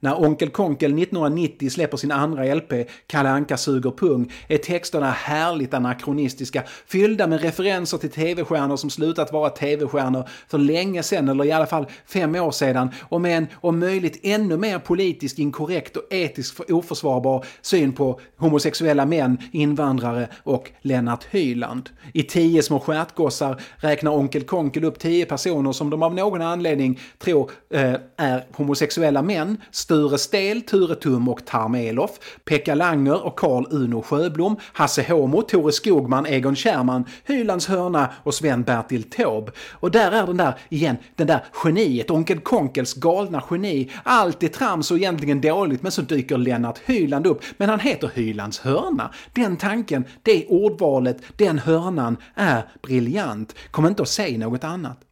När 0.00 0.20
Onkel 0.20 0.50
Konkel 0.50 0.90
1990 0.90 1.70
släpper 1.70 1.96
sin 1.96 2.12
andra 2.12 2.54
LP, 2.54 2.72
Kalle 3.06 3.28
Anka 3.28 3.56
suger 3.56 3.90
pung, 3.90 4.32
är 4.48 4.58
texterna 4.58 5.10
härligt 5.10 5.74
anakronistiska, 5.74 6.62
fyllda 6.86 7.26
med 7.26 7.40
referenser 7.40 7.98
till 7.98 8.10
tv-stjärnor 8.10 8.76
som 8.76 8.90
slutat 8.90 9.32
vara 9.32 9.50
tv-stjärnor 9.50 10.28
för 10.48 10.58
länge 10.58 11.02
sedan, 11.02 11.28
eller 11.28 11.44
i 11.44 11.52
alla 11.52 11.66
fall 11.66 11.86
fem 12.06 12.34
år 12.34 12.50
sedan, 12.50 12.90
och 13.02 13.20
med 13.20 13.36
en 13.36 13.46
om 13.54 13.78
möjligt 13.78 14.20
ännu 14.22 14.56
mer 14.56 14.78
politiskt 14.78 15.38
inkorrekt 15.38 15.96
och 15.96 16.12
etiskt 16.12 16.70
oförsvarbar 16.70 17.44
syn 17.62 17.92
på 17.92 18.20
homosexuella 18.36 19.06
män, 19.06 19.38
invandrare 19.52 20.28
och 20.42 20.70
Lennart 20.82 21.24
Hyland. 21.30 21.90
I 22.12 22.22
Tio 22.22 22.62
små 22.62 22.80
stjärtgossar 22.80 23.60
räknar 23.76 24.10
Onkel 24.10 24.42
Konkel 24.42 24.84
upp 24.84 24.98
tio 24.98 25.26
personer 25.26 25.72
som 25.72 25.90
de 25.90 26.02
av 26.02 26.14
någon 26.14 26.42
anledning 26.42 27.00
tror 27.18 27.50
eh, 27.70 27.94
är 28.16 28.44
homosexuella 28.52 29.22
män, 29.22 29.56
Sture 29.86 30.18
Stel, 30.18 30.62
Ture 30.62 30.94
Tum 30.94 31.28
och 31.28 31.44
Tarm 31.44 31.74
Elof, 31.74 32.10
Pekka 32.44 32.74
Langer 32.74 33.26
och 33.26 33.38
Karl 33.38 33.64
Uno 33.70 34.02
Sjöblom, 34.02 34.56
Hasse 34.72 35.02
Homo, 35.02 35.42
Tore 35.42 35.72
Skogman, 35.72 36.26
Egon 36.26 36.56
Kärman, 36.56 37.04
Hylands 37.24 37.66
Hörna 37.66 38.10
och 38.22 38.34
Sven-Bertil 38.34 39.02
Taube. 39.02 39.52
Och 39.72 39.90
där 39.90 40.12
är 40.12 40.26
den 40.26 40.36
där, 40.36 40.54
igen, 40.68 40.96
den 41.16 41.26
där 41.26 41.44
geniet, 41.64 42.10
Onkel 42.10 42.40
Konkels 42.40 42.94
galna 42.94 43.42
geni. 43.50 43.90
Allt 44.02 44.42
är 44.42 44.48
trams 44.48 44.90
och 44.90 44.96
egentligen 44.96 45.40
dåligt 45.40 45.82
men 45.82 45.92
så 45.92 46.02
dyker 46.02 46.38
Lennart 46.38 46.78
Hyland 46.84 47.26
upp. 47.26 47.42
Men 47.56 47.68
han 47.68 47.80
heter 47.80 48.10
Hylands 48.14 48.58
Hörna. 48.58 49.10
Den 49.32 49.56
tanken, 49.56 50.04
det 50.22 50.46
ordvalet, 50.46 51.22
den 51.36 51.58
hörnan 51.58 52.16
är 52.34 52.68
briljant. 52.82 53.54
Kom 53.70 53.86
inte 53.86 54.02
att 54.02 54.08
säga 54.08 54.38
något 54.38 54.64
annat. 54.64 55.05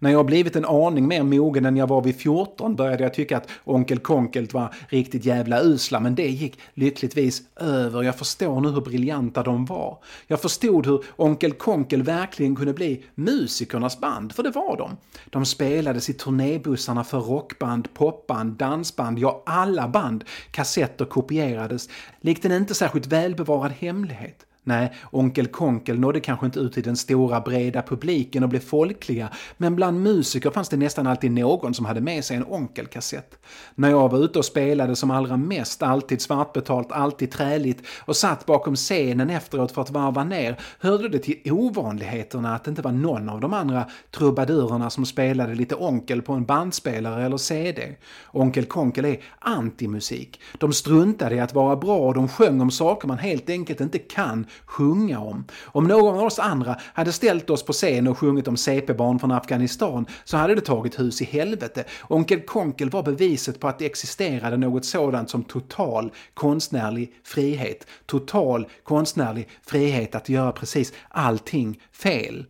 När 0.00 0.10
jag 0.10 0.26
blivit 0.26 0.56
en 0.56 0.64
aning 0.64 1.08
mer 1.08 1.22
mogen 1.22 1.66
än 1.66 1.76
jag 1.76 1.86
var 1.86 2.02
vid 2.02 2.16
14 2.16 2.76
började 2.76 3.02
jag 3.02 3.14
tycka 3.14 3.36
att 3.36 3.48
Onkel 3.64 3.98
Konkelt 3.98 4.54
var 4.54 4.74
riktigt 4.88 5.24
jävla 5.24 5.60
usla, 5.62 6.00
men 6.00 6.14
det 6.14 6.28
gick 6.28 6.58
lyckligtvis 6.74 7.42
över. 7.56 8.02
Jag 8.02 8.16
förstår 8.16 8.60
nu 8.60 8.68
hur 8.68 8.80
briljanta 8.80 9.42
de 9.42 9.64
var. 9.64 9.98
Jag 10.26 10.40
förstod 10.40 10.86
hur 10.86 11.04
Onkel 11.16 11.52
Konkel 11.52 12.02
verkligen 12.02 12.56
kunde 12.56 12.72
bli 12.72 13.04
musikernas 13.14 14.00
band, 14.00 14.32
för 14.32 14.42
det 14.42 14.50
var 14.50 14.76
de. 14.76 14.96
De 15.30 15.46
spelades 15.46 16.10
i 16.10 16.12
turnébussarna 16.12 17.04
för 17.04 17.20
rockband, 17.20 17.94
popband, 17.94 18.52
dansband, 18.52 19.18
ja 19.18 19.42
alla 19.46 19.88
band. 19.88 20.24
Kassetter 20.50 21.04
kopierades, 21.04 21.88
likt 22.20 22.44
en 22.44 22.52
inte 22.52 22.74
särskilt 22.74 23.06
välbevarad 23.06 23.72
hemlighet. 23.72 24.47
Nej, 24.68 24.92
Onkel 25.10 25.46
Konkel 25.46 25.98
nådde 25.98 26.20
kanske 26.20 26.46
inte 26.46 26.60
ut 26.60 26.72
till 26.72 26.82
den 26.82 26.96
stora 26.96 27.40
breda 27.40 27.82
publiken 27.82 28.42
och 28.42 28.48
blev 28.48 28.60
folkliga, 28.60 29.28
men 29.56 29.76
bland 29.76 30.02
musiker 30.02 30.50
fanns 30.50 30.68
det 30.68 30.76
nästan 30.76 31.06
alltid 31.06 31.30
någon 31.30 31.74
som 31.74 31.84
hade 31.84 32.00
med 32.00 32.24
sig 32.24 32.36
en 32.36 32.44
onkelkassett. 32.48 33.38
När 33.74 33.90
jag 33.90 34.08
var 34.08 34.24
ute 34.24 34.38
och 34.38 34.44
spelade 34.44 34.96
som 34.96 35.10
allra 35.10 35.36
mest, 35.36 35.82
alltid 35.82 36.20
svartbetalt, 36.20 36.92
alltid 36.92 37.30
träligt 37.30 37.86
och 38.00 38.16
satt 38.16 38.46
bakom 38.46 38.76
scenen 38.76 39.30
efteråt 39.30 39.72
för 39.72 39.82
att 39.82 39.90
varva 39.90 40.24
ner, 40.24 40.56
hörde 40.80 41.08
det 41.08 41.18
till 41.18 41.52
ovanligheterna 41.52 42.54
att 42.54 42.64
det 42.64 42.70
inte 42.70 42.82
var 42.82 42.92
någon 42.92 43.28
av 43.28 43.40
de 43.40 43.52
andra 43.52 43.84
trubadurerna 44.10 44.90
som 44.90 45.06
spelade 45.06 45.54
lite 45.54 45.74
onkel 45.74 46.22
på 46.22 46.32
en 46.32 46.44
bandspelare 46.44 47.24
eller 47.24 47.36
CD. 47.36 47.96
Onkel 48.32 48.64
Konkel 48.64 49.04
är 49.04 49.18
antimusik. 49.38 50.40
De 50.58 50.72
struntade 50.72 51.34
i 51.34 51.40
att 51.40 51.54
vara 51.54 51.76
bra 51.76 51.98
och 51.98 52.14
de 52.14 52.28
sjöng 52.28 52.60
om 52.60 52.70
saker 52.70 53.08
man 53.08 53.18
helt 53.18 53.50
enkelt 53.50 53.80
inte 53.80 53.98
kan 53.98 54.46
sjunga 54.66 55.20
om. 55.20 55.44
Om 55.64 55.84
någon 55.84 56.14
av 56.14 56.24
oss 56.24 56.38
andra 56.38 56.76
hade 56.94 57.12
ställt 57.12 57.50
oss 57.50 57.62
på 57.62 57.72
scen 57.72 58.08
och 58.08 58.18
sjungit 58.18 58.48
om 58.48 58.56
CP-barn 58.56 59.18
från 59.18 59.32
Afghanistan 59.32 60.06
så 60.24 60.36
hade 60.36 60.54
det 60.54 60.60
tagit 60.60 61.00
hus 61.00 61.22
i 61.22 61.24
helvete. 61.24 61.84
Onkel 62.08 62.40
Konkel 62.40 62.90
var 62.90 63.02
beviset 63.02 63.60
på 63.60 63.68
att 63.68 63.78
det 63.78 63.86
existerade 63.86 64.56
något 64.56 64.84
sådant 64.84 65.30
som 65.30 65.44
total 65.44 66.12
konstnärlig 66.34 67.12
frihet. 67.24 67.86
Total 68.06 68.68
konstnärlig 68.82 69.48
frihet 69.66 70.14
att 70.14 70.28
göra 70.28 70.52
precis 70.52 70.92
allting 71.08 71.80
fel. 71.92 72.46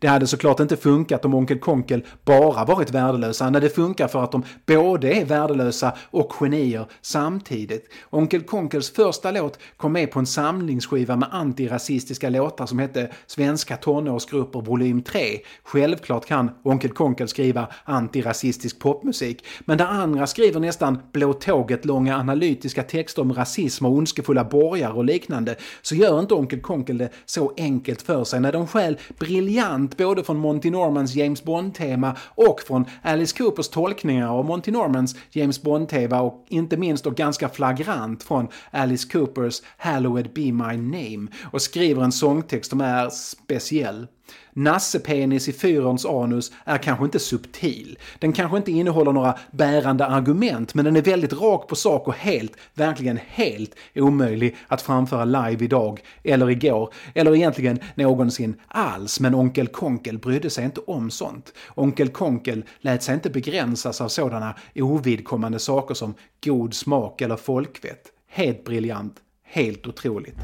Det 0.00 0.06
hade 0.06 0.26
såklart 0.26 0.60
inte 0.60 0.76
funkat 0.76 1.24
om 1.24 1.34
Onkel 1.34 1.58
Konkel 1.58 2.04
bara 2.24 2.64
varit 2.64 2.90
värdelösa, 2.90 3.50
när 3.50 3.60
det 3.60 3.68
funkar 3.68 4.08
för 4.08 4.24
att 4.24 4.32
de 4.32 4.42
både 4.66 5.12
är 5.12 5.24
värdelösa 5.24 5.92
och 6.10 6.32
genier 6.32 6.86
samtidigt. 7.00 7.88
Onkel 8.10 8.42
Konkels 8.42 8.90
första 8.90 9.30
låt 9.30 9.58
kom 9.76 9.92
med 9.92 10.10
på 10.10 10.18
en 10.18 10.26
samlingsskiva 10.26 11.16
med 11.16 11.28
antirasistiska 11.32 12.28
låtar 12.28 12.66
som 12.66 12.78
hette 12.78 13.10
Svenska 13.26 13.76
tonårsgrupper 13.76 14.60
volym 14.60 15.02
3. 15.02 15.20
Självklart 15.62 16.26
kan 16.26 16.50
Onkel 16.62 16.90
Konkel 16.90 17.28
skriva 17.28 17.68
antirasistisk 17.84 18.78
popmusik, 18.78 19.44
men 19.60 19.78
där 19.78 19.86
andra 19.86 20.26
skriver 20.26 20.60
nästan 20.60 20.98
Blå 21.12 21.32
tåget 21.32 21.84
långa 21.84 22.16
analytiska 22.16 22.82
texter 22.82 23.22
om 23.22 23.32
rasism 23.32 23.86
och 23.86 23.92
ondskefulla 23.92 24.44
borgare 24.44 24.92
och 24.92 25.04
liknande, 25.04 25.56
så 25.82 25.94
gör 25.94 26.20
inte 26.20 26.34
Onkel 26.34 26.60
Konkel 26.60 26.98
det 26.98 27.08
så 27.26 27.52
enkelt 27.56 28.02
för 28.02 28.24
sig 28.24 28.40
när 28.40 28.52
de 28.52 28.66
själv 28.66 28.96
briljant 29.18 29.85
både 29.96 30.24
från 30.24 30.36
Monty 30.36 30.70
Normans 30.70 31.14
James 31.14 31.44
Bond-tema 31.44 32.16
och 32.34 32.60
från 32.60 32.84
Alice 33.02 33.36
Coopers 33.38 33.68
tolkningar 33.68 34.28
av 34.28 34.44
Monty 34.44 34.70
Normans 34.70 35.16
James 35.30 35.62
Bond-tema 35.62 36.20
och 36.20 36.46
inte 36.48 36.76
minst 36.76 37.06
och 37.06 37.14
ganska 37.14 37.48
flagrant 37.48 38.22
från 38.22 38.48
Alice 38.70 39.08
Coopers 39.08 39.62
Hallowed 39.76 40.32
Be 40.34 40.52
My 40.52 40.76
Name 40.76 41.26
och 41.52 41.62
skriver 41.62 42.02
en 42.02 42.12
sångtext 42.12 42.70
som 42.70 42.80
är 42.80 43.10
speciell. 43.10 44.06
Nassepenis 44.52 45.48
i 45.48 45.52
fyrons 45.52 46.06
anus 46.06 46.52
är 46.64 46.78
kanske 46.78 47.04
inte 47.04 47.18
subtil. 47.18 47.98
Den 48.18 48.32
kanske 48.32 48.56
inte 48.56 48.72
innehåller 48.72 49.12
några 49.12 49.38
bärande 49.50 50.06
argument, 50.06 50.74
men 50.74 50.84
den 50.84 50.96
är 50.96 51.02
väldigt 51.02 51.32
rak 51.32 51.68
på 51.68 51.76
sak 51.76 52.08
och 52.08 52.14
helt, 52.14 52.52
verkligen 52.74 53.18
helt 53.26 53.74
omöjlig 53.94 54.56
att 54.68 54.82
framföra 54.82 55.24
live 55.24 55.64
idag, 55.64 56.00
eller 56.22 56.50
igår, 56.50 56.92
eller 57.14 57.34
egentligen 57.34 57.78
någonsin 57.94 58.56
alls. 58.68 59.20
Men 59.20 59.34
Onkel 59.34 59.66
Konkel 59.66 60.18
brydde 60.18 60.50
sig 60.50 60.64
inte 60.64 60.80
om 60.80 61.10
sånt. 61.10 61.52
Onkel 61.74 62.08
Konkel 62.08 62.64
lät 62.80 63.02
sig 63.02 63.14
inte 63.14 63.30
begränsas 63.30 64.00
av 64.00 64.08
sådana 64.08 64.54
ovidkommande 64.74 65.58
saker 65.58 65.94
som 65.94 66.14
god 66.44 66.74
smak 66.74 67.20
eller 67.20 67.36
folkvett. 67.36 68.12
Helt 68.28 68.64
briljant, 68.64 69.14
helt 69.44 69.86
otroligt. 69.86 70.36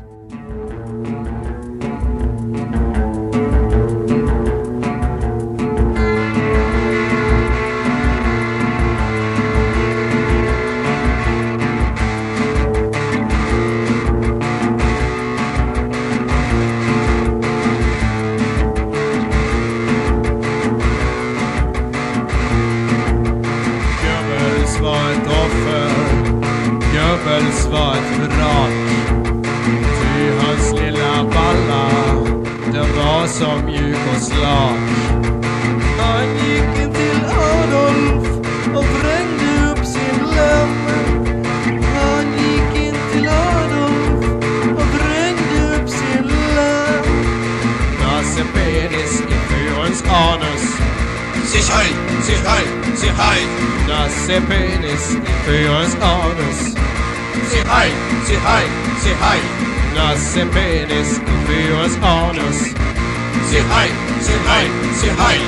Sicherheit, 52.22 52.66
Sicherheit. 52.94 53.48
Das 53.88 54.26
Seppen 54.26 54.84
ist 54.84 55.18
für 55.44 55.70
uns 55.72 55.96
alles. 56.00 56.74
Sicherheit, 57.50 57.92
Sicherheit, 58.24 58.70
Sicherheit. 59.02 59.42
Das 59.94 60.32
Seppen 60.32 60.90
ist 61.00 61.20
für 61.46 61.82
uns 61.82 61.98
alles. 62.00 62.58
Sicherheit, 63.50 63.90
Sicherheit, 64.20 64.70
Sicherheit. 64.94 65.40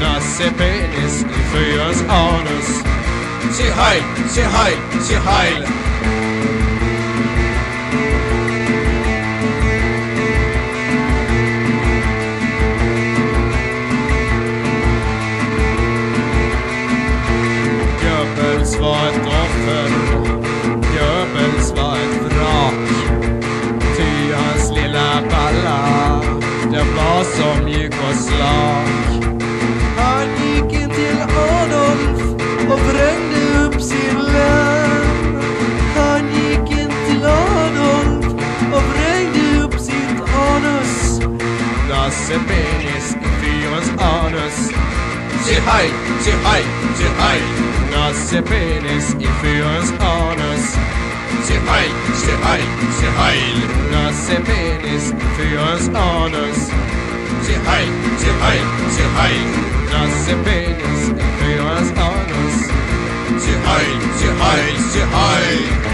Das 0.00 0.36
Seppen 0.38 1.04
ist 1.04 1.26
für 1.52 1.88
uns 1.88 2.02
alles. 2.08 2.82
Sicherheit, 3.50 4.02
Sicherheit, 4.28 4.78
Sicherheit. 5.00 5.71
the 42.32 42.38
penis 42.48 43.12
feels 43.40 43.88
anus. 44.00 44.56
Se 45.44 45.56
hai, 45.68 45.88
se 46.24 46.32
hai, 46.44 46.62
se 46.98 47.08
hai. 47.20 47.40
Nossa 47.92 48.40
penis 48.42 49.06
e 49.20 49.28
feels 49.40 49.90
anus. 50.00 50.64
Se 51.46 51.56
hai, 51.68 51.88
se 52.22 52.32
hai, 52.44 52.62
se 52.98 53.08
hai. 53.18 53.40
Nossa 53.92 54.36
penis 54.48 55.12
feels 55.36 55.88
anus. 55.88 56.58
Se 57.44 57.54
hai, 57.68 57.86
se 58.22 58.30
hai, 58.42 58.60
se 58.96 59.04
hai. 59.16 59.36
Nossa 59.92 60.34
penis 60.44 61.02
feels 61.38 61.88
anus. 62.10 62.56
Se 63.44 63.54
hai, 63.66 63.88
se 64.18 64.28
hai, 64.40 64.66
se 64.92 65.02
hai. 65.14 65.91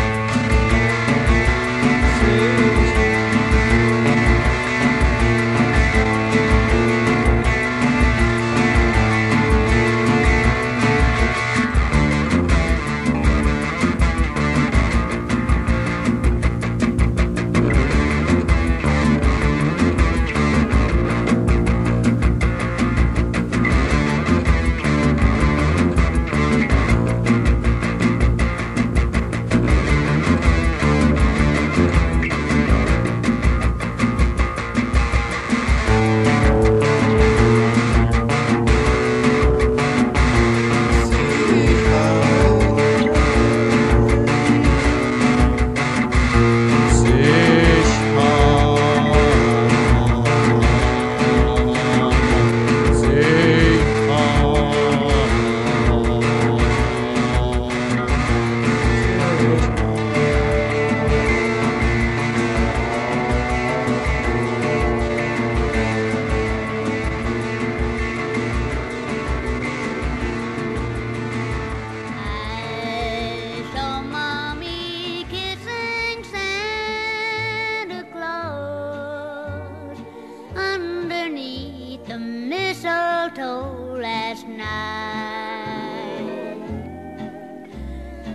mistletoe 82.48 83.98
last 84.00 84.46
night. 84.46 84.68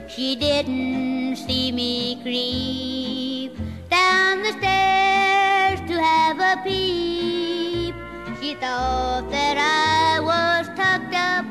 She 0.07 0.35
didn't 0.35 1.37
see 1.37 1.71
me 1.71 2.19
creep 2.21 3.57
down 3.89 4.43
the 4.43 4.51
stairs 4.59 5.79
to 5.89 5.99
have 5.99 6.39
a 6.39 6.61
peep. 6.63 7.95
She 8.39 8.53
thought 8.55 9.31
that 9.31 9.57
I 9.57 10.19
was 10.19 10.67
tucked 10.77 11.15
up 11.15 11.45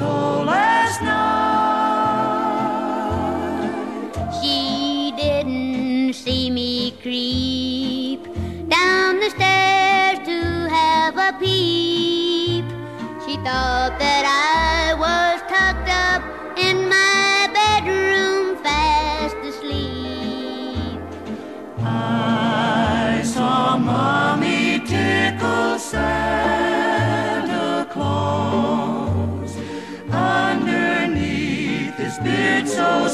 todo. 0.00 0.29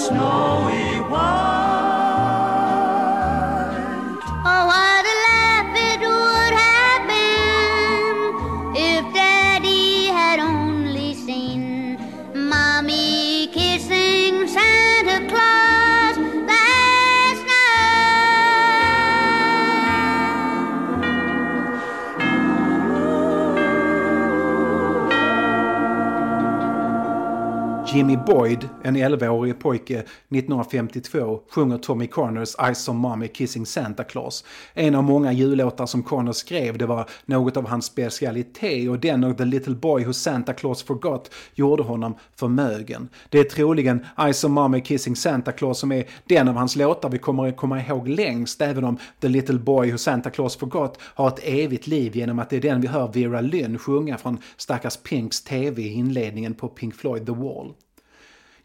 Snowy 0.06 1.00
white. 1.10 2.22
Oh, 4.52 4.62
what 4.70 5.04
a 5.04 5.16
laugh 5.26 5.74
it 5.74 6.00
would 6.00 6.54
have 6.64 7.02
been 7.10 8.18
if 8.76 9.02
Daddy 9.12 10.06
had 10.06 10.38
only 10.38 11.14
seen 11.14 11.98
Mommy 12.34 13.48
kissing 13.48 14.46
Santa 14.46 15.26
Claus 15.28 16.16
last 16.46 17.42
night. 17.50 17.66
Jimmy 27.86 28.16
Boyd, 28.16 28.65
en 28.86 28.96
11-årig 28.96 29.58
pojke 29.58 29.98
1952, 29.98 31.40
sjunger 31.50 31.78
Tommy 31.78 32.06
Corners 32.06 32.54
I 32.70 32.74
saw 32.74 33.00
mommy 33.00 33.28
kissing 33.28 33.66
Santa 33.66 34.04
Claus. 34.04 34.44
En 34.74 34.94
av 34.94 35.04
många 35.04 35.32
jullåtar 35.32 35.86
som 35.86 36.02
Connor 36.02 36.32
skrev, 36.32 36.78
det 36.78 36.86
var 36.86 37.08
något 37.24 37.56
av 37.56 37.68
hans 37.68 37.86
specialitet 37.86 38.90
och 38.90 38.98
den 38.98 39.24
och 39.24 39.38
The 39.38 39.44
Little 39.44 39.74
Boy 39.74 40.04
Who 40.04 40.12
Santa 40.12 40.52
Claus 40.52 40.82
Forgot 40.82 41.30
gjorde 41.54 41.82
honom 41.82 42.16
förmögen. 42.36 43.08
Det 43.28 43.38
är 43.38 43.44
troligen 43.44 44.06
I 44.28 44.32
saw 44.32 44.48
mommy 44.62 44.80
kissing 44.80 45.16
Santa 45.16 45.52
Claus 45.52 45.78
som 45.78 45.92
är 45.92 46.04
den 46.24 46.48
av 46.48 46.54
hans 46.54 46.76
låtar 46.76 47.08
vi 47.08 47.18
kommer 47.18 47.48
att 47.48 47.56
komma 47.56 47.80
ihåg 47.80 48.08
längst, 48.08 48.62
även 48.62 48.84
om 48.84 48.98
The 49.20 49.28
Little 49.28 49.58
Boy 49.58 49.90
Who 49.90 49.98
Santa 49.98 50.30
Claus 50.30 50.56
Forgot 50.56 50.98
har 51.00 51.28
ett 51.28 51.40
evigt 51.42 51.86
liv 51.86 52.16
genom 52.16 52.38
att 52.38 52.50
det 52.50 52.56
är 52.56 52.60
den 52.60 52.80
vi 52.80 52.88
hör 52.88 53.12
Vera 53.12 53.40
Lynn 53.40 53.78
sjunga 53.78 54.18
från 54.18 54.38
stackars 54.56 54.96
Pinks 54.96 55.42
TV 55.44 55.82
i 55.82 55.92
inledningen 55.92 56.54
på 56.54 56.68
Pink 56.68 56.94
Floyd 56.94 57.26
The 57.26 57.32
Wall. 57.32 57.74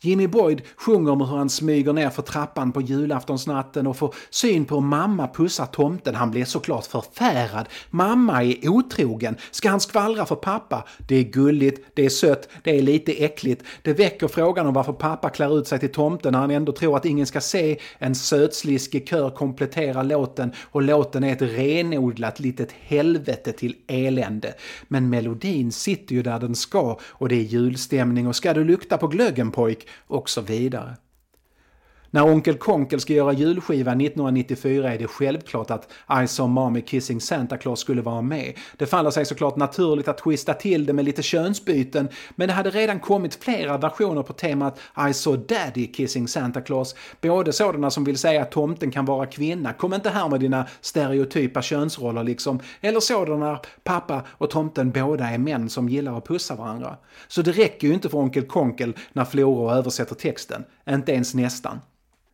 Jimmy 0.04 0.28
Boyd 0.28 0.62
sjunger 0.78 1.12
om 1.12 1.22
hur 1.22 1.38
han 1.38 1.50
smyger 1.50 1.94
ner 1.94 2.10
för 2.10 2.22
trappan 2.22 2.72
på 2.72 2.82
julaftonsnatten 2.82 3.88
och 3.88 3.98
får 3.98 4.16
syn 4.30 4.66
på 4.66 4.76
hur 4.76 4.82
mamma 4.82 5.28
pussar 5.28 5.66
tomten. 5.66 6.16
Han 6.16 6.32
blir 6.32 6.46
såklart 6.46 6.86
förfärad. 6.86 7.70
Mamma 7.90 8.44
är 8.44 8.70
otrogen. 8.70 9.36
Ska 9.52 9.70
han 9.70 9.80
skvallra 9.80 10.26
för 10.26 10.36
pappa? 10.36 10.86
Det 11.08 11.16
är 11.16 11.24
gulligt, 11.24 11.86
det 11.94 12.06
är 12.06 12.10
sött, 12.10 12.50
det 12.64 12.78
är 12.78 12.82
lite 12.82 13.12
äckligt. 13.12 13.64
Det 13.82 13.94
väcker 13.94 14.28
frågan 14.28 14.68
om 14.68 14.74
varför 14.74 14.94
pappa 14.94 15.30
klär 15.30 15.60
ut 15.60 15.68
sig 15.68 15.80
till 15.80 15.92
tomten 15.92 16.32
när 16.32 16.40
han 16.40 16.52
ändå 16.52 16.72
tror 16.72 16.98
att 16.98 17.06
ingen 17.06 17.26
ska 17.26 17.42
se. 17.42 17.78
En 17.98 18.16
sötsliskig 18.16 19.08
kör 19.08 19.30
kompletterar 19.30 20.04
låten 20.04 20.52
och 20.72 20.82
låten 20.82 21.24
är 21.24 21.34
ett 21.34 21.42
renodlat 21.42 22.40
litet 22.40 22.72
helvete 22.72 23.52
till 23.52 23.76
elände. 23.88 24.54
Men 24.88 25.10
melodin 25.10 25.72
sitter 25.72 26.16
ju 26.16 26.24
där 26.24 26.40
den 26.40 26.56
ska 26.56 27.00
och 27.04 27.30
det 27.30 27.36
är 27.36 27.44
julstämning 27.44 28.28
och 28.28 28.36
ska 28.36 28.54
du 28.54 28.64
lukta 28.64 28.98
på 28.98 29.08
glöggen 29.08 29.52
pojk 29.52 29.88
och 30.08 30.30
så 30.30 30.42
vidare. 30.42 30.98
När 32.14 32.26
Onkel 32.26 32.58
Konkel 32.58 33.00
ska 33.00 33.14
göra 33.14 33.34
julskiva 33.34 33.92
1994 33.92 34.94
är 34.94 34.98
det 34.98 35.08
självklart 35.08 35.72
att 35.72 35.92
I 36.24 36.28
saw 36.28 36.54
mommy 36.54 36.82
kissing 36.82 37.22
Santa 37.22 37.58
Claus 37.58 37.80
skulle 37.80 38.02
vara 38.02 38.22
med. 38.22 38.54
Det 38.78 38.86
faller 38.86 39.12
sig 39.12 39.26
såklart 39.26 39.56
naturligt 39.56 40.08
att 40.08 40.18
twista 40.18 40.54
till 40.54 40.86
det 40.86 40.94
med 40.94 41.06
lite 41.06 41.24
könsbyten, 41.24 42.10
men 42.36 42.48
det 42.48 42.54
hade 42.54 42.70
redan 42.70 43.00
kommit 43.00 43.36
flera 43.36 43.78
versioner 43.78 44.24
på 44.24 44.34
temat 44.34 44.80
I 45.10 45.14
saw 45.14 45.56
daddy 45.56 45.88
kissing 45.88 46.28
Santa 46.28 46.62
Claus. 46.62 46.96
Både 47.22 47.54
sådana 47.54 47.92
som 47.92 48.04
vill 48.04 48.18
säga 48.18 48.42
att 48.42 48.52
tomten 48.52 48.92
kan 48.92 49.06
vara 49.06 49.26
kvinna, 49.26 49.74
kom 49.74 49.94
inte 49.94 50.10
här 50.10 50.30
med 50.30 50.40
dina 50.40 50.68
stereotypa 50.82 51.62
könsroller 51.62 52.24
liksom, 52.24 52.60
eller 52.82 53.00
sådana 53.00 53.60
pappa 53.84 54.24
och 54.28 54.50
tomten 54.50 54.92
båda 54.92 55.30
är 55.30 55.38
män 55.38 55.70
som 55.70 55.90
gillar 55.90 56.18
att 56.18 56.28
pussa 56.28 56.56
varandra. 56.56 56.98
Så 57.28 57.42
det 57.42 57.52
räcker 57.52 57.88
ju 57.88 57.94
inte 57.94 58.10
för 58.10 58.18
Onkel 58.18 58.48
Konkel 58.48 58.94
när 59.14 59.26
Flora 59.26 59.76
översätter 59.76 60.16
texten, 60.16 60.64
inte 60.90 61.12
ens 61.12 61.34
nästan. 61.34 61.80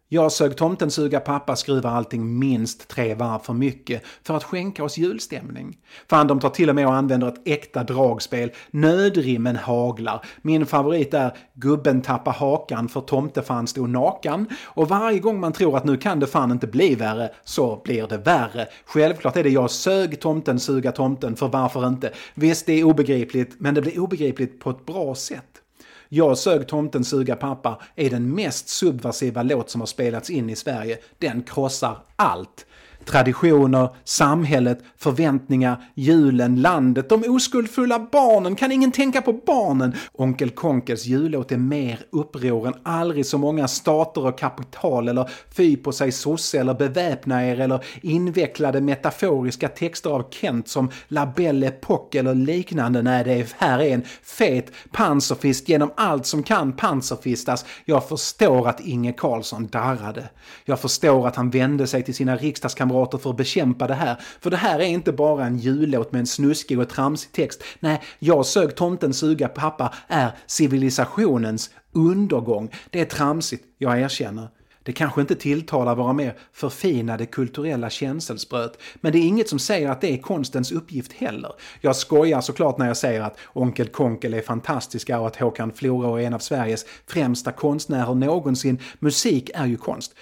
Jag 0.10 0.32
sög 0.32 0.58
tomten 0.58 0.92
suga 0.92 1.20
pappa 1.20 1.56
skruvar 1.56 1.92
allting 1.92 2.40
minst 2.40 2.88
tre 2.88 3.16
varv 3.16 3.40
för 3.40 3.54
mycket 3.54 4.04
för 4.24 4.34
att 4.34 4.44
skänka 4.44 4.84
oss 4.84 4.98
julstämning. 4.98 5.78
Fan, 6.10 6.28
de 6.28 6.40
tar 6.40 6.50
till 6.50 6.70
och 6.70 6.76
med 6.76 6.88
och 6.88 6.94
använder 6.94 7.28
ett 7.28 7.42
äkta 7.46 7.84
dragspel. 7.84 8.52
Nödrimmen 8.72 9.56
haglar. 9.56 10.26
Min 10.42 10.66
favorit 10.66 11.14
är 11.14 11.38
gubben 11.54 12.02
tappa 12.02 12.32
hakan 12.32 12.90
för 12.90 13.02
tomtefan 13.02 13.68
stod 13.68 13.90
nakan. 13.90 14.48
Och 14.64 14.90
varje 14.90 15.20
gång 15.20 15.40
man 15.40 15.54
tror 15.54 15.78
att 15.78 15.86
nu 15.86 15.98
kan 15.98 16.20
det 16.20 16.28
fan 16.28 16.52
inte 16.52 16.68
bli 16.68 16.96
värre 16.96 17.30
så 17.44 17.82
blir 17.84 18.08
det 18.08 18.18
värre. 18.18 18.68
Självklart 18.86 19.38
är 19.38 19.44
det 19.44 19.50
jag 19.50 19.72
sög 19.72 20.20
tomten 20.20 20.60
suga 20.60 20.92
tomten 20.92 21.36
för 21.36 21.48
varför 21.48 21.88
inte? 21.88 22.12
Visst, 22.36 22.66
det 22.66 22.74
är 22.74 22.84
obegripligt, 22.84 23.56
men 23.60 23.74
det 23.74 23.82
blir 23.82 24.00
obegripligt 24.00 24.60
på 24.60 24.70
ett 24.70 24.86
bra 24.86 25.16
sätt. 25.16 25.62
Jag 26.10 26.38
sög 26.38 26.68
tomten 26.68 27.06
suga 27.06 27.36
pappa 27.36 27.82
är 27.96 28.10
den 28.10 28.36
mest 28.36 28.70
subversiva 28.70 29.44
låt 29.44 29.70
som 29.70 29.82
har 29.82 29.86
spelats 29.86 30.30
in 30.30 30.50
i 30.50 30.56
Sverige. 30.56 30.98
Den 31.20 31.44
krossar 31.44 31.98
allt. 32.16 32.66
Traditioner, 33.08 33.90
samhället, 34.04 34.80
förväntningar, 34.98 35.84
julen, 35.96 36.62
landet, 36.62 37.10
de 37.10 37.24
oskuldfulla 37.28 38.08
barnen. 38.12 38.56
Kan 38.56 38.72
ingen 38.72 38.92
tänka 38.92 39.22
på 39.22 39.34
barnen? 39.34 39.94
Onkel 40.14 40.50
Konkels 40.50 41.06
jullåt 41.06 41.52
är 41.52 41.58
mer 41.58 42.00
uppror 42.12 42.68
än 42.68 42.74
aldrig 42.84 43.26
så 43.26 43.38
många 43.38 43.68
stater 43.68 44.26
och 44.26 44.40
kapital 44.40 45.08
eller 45.08 45.30
fy 45.52 45.78
på 45.78 45.92
sig 45.92 46.12
sosse 46.12 46.60
eller 46.60 46.74
beväpna 46.74 47.48
er 47.48 47.60
eller 47.60 47.86
invecklade 48.02 48.82
metaforiska 48.82 49.68
texter 49.68 50.10
av 50.10 50.26
Kent 50.32 50.68
som 50.68 50.90
La 51.08 51.34
Belle 51.36 51.68
Époque 51.68 52.20
eller 52.20 52.36
liknande. 52.36 53.02
Nej, 53.02 53.24
det 53.24 53.34
är, 53.34 53.48
här 53.58 53.80
är 53.80 53.94
en 53.94 54.04
fet 54.24 54.72
panserfist 54.92 55.70
genom 55.70 55.92
allt 55.98 56.26
som 56.26 56.44
kan 56.44 56.74
panserfistas. 56.74 57.66
Jag 57.86 58.10
förstår 58.10 58.68
att 58.68 58.80
Inge 58.80 59.14
Carlsson 59.14 59.68
darrade. 59.68 60.30
Jag 60.66 60.80
förstår 60.80 61.28
att 61.28 61.36
han 61.36 61.50
vände 61.50 61.88
sig 61.88 62.04
till 62.04 62.16
sina 62.16 62.36
riksdagskamrater 62.36 62.97
för 63.06 63.30
att 63.30 63.38
bekämpa 63.38 63.88
det 63.88 63.94
här. 63.94 64.22
För 64.40 64.50
det 64.50 64.58
här 64.58 64.80
är 64.80 64.88
inte 64.88 65.12
bara 65.12 65.46
en 65.46 65.58
jullåt 65.58 66.12
med 66.12 66.20
en 66.20 66.28
snuskig 66.28 66.80
och 66.80 66.90
tramsig 66.90 67.32
text. 67.32 67.64
Nej, 67.80 68.02
jag 68.20 68.46
sög 68.46 68.76
tomten 68.76 69.14
suga 69.14 69.48
pappa 69.48 69.94
är 70.08 70.32
civilisationens 70.46 71.70
undergång. 71.92 72.72
Det 72.90 73.02
är 73.02 73.06
tramsigt, 73.06 73.64
jag 73.78 74.02
erkänner. 74.02 74.48
Det 74.88 74.94
kanske 74.94 75.22
inte 75.22 75.36
tilltalar 75.36 75.96
våra 75.96 76.14
mer 76.14 76.38
förfinade 76.54 77.26
kulturella 77.26 77.90
känselspröt, 77.90 78.80
men 78.96 79.12
det 79.12 79.18
är 79.18 79.28
inget 79.28 79.50
som 79.50 79.60
säger 79.60 79.90
att 79.90 80.02
det 80.02 80.14
är 80.14 80.18
konstens 80.18 80.72
uppgift 80.72 81.14
heller. 81.14 81.52
Jag 81.82 81.96
skojar 81.96 82.42
såklart 82.42 82.78
när 82.78 82.88
jag 82.88 82.98
säger 82.98 83.22
att 83.22 83.38
Onkel 83.54 83.88
Konkel 83.88 84.34
är 84.34 84.42
fantastiska 84.42 85.20
och 85.20 85.28
att 85.28 85.36
Håkan 85.36 85.72
Flora 85.72 86.22
är 86.22 86.26
en 86.26 86.34
av 86.34 86.40
Sveriges 86.40 86.86
främsta 87.08 87.52
konstnärer 87.52 88.16
någonsin. 88.16 88.80
Musik 89.00 89.50
är 89.54 89.66
ju 89.66 89.78
konst. 89.78 90.16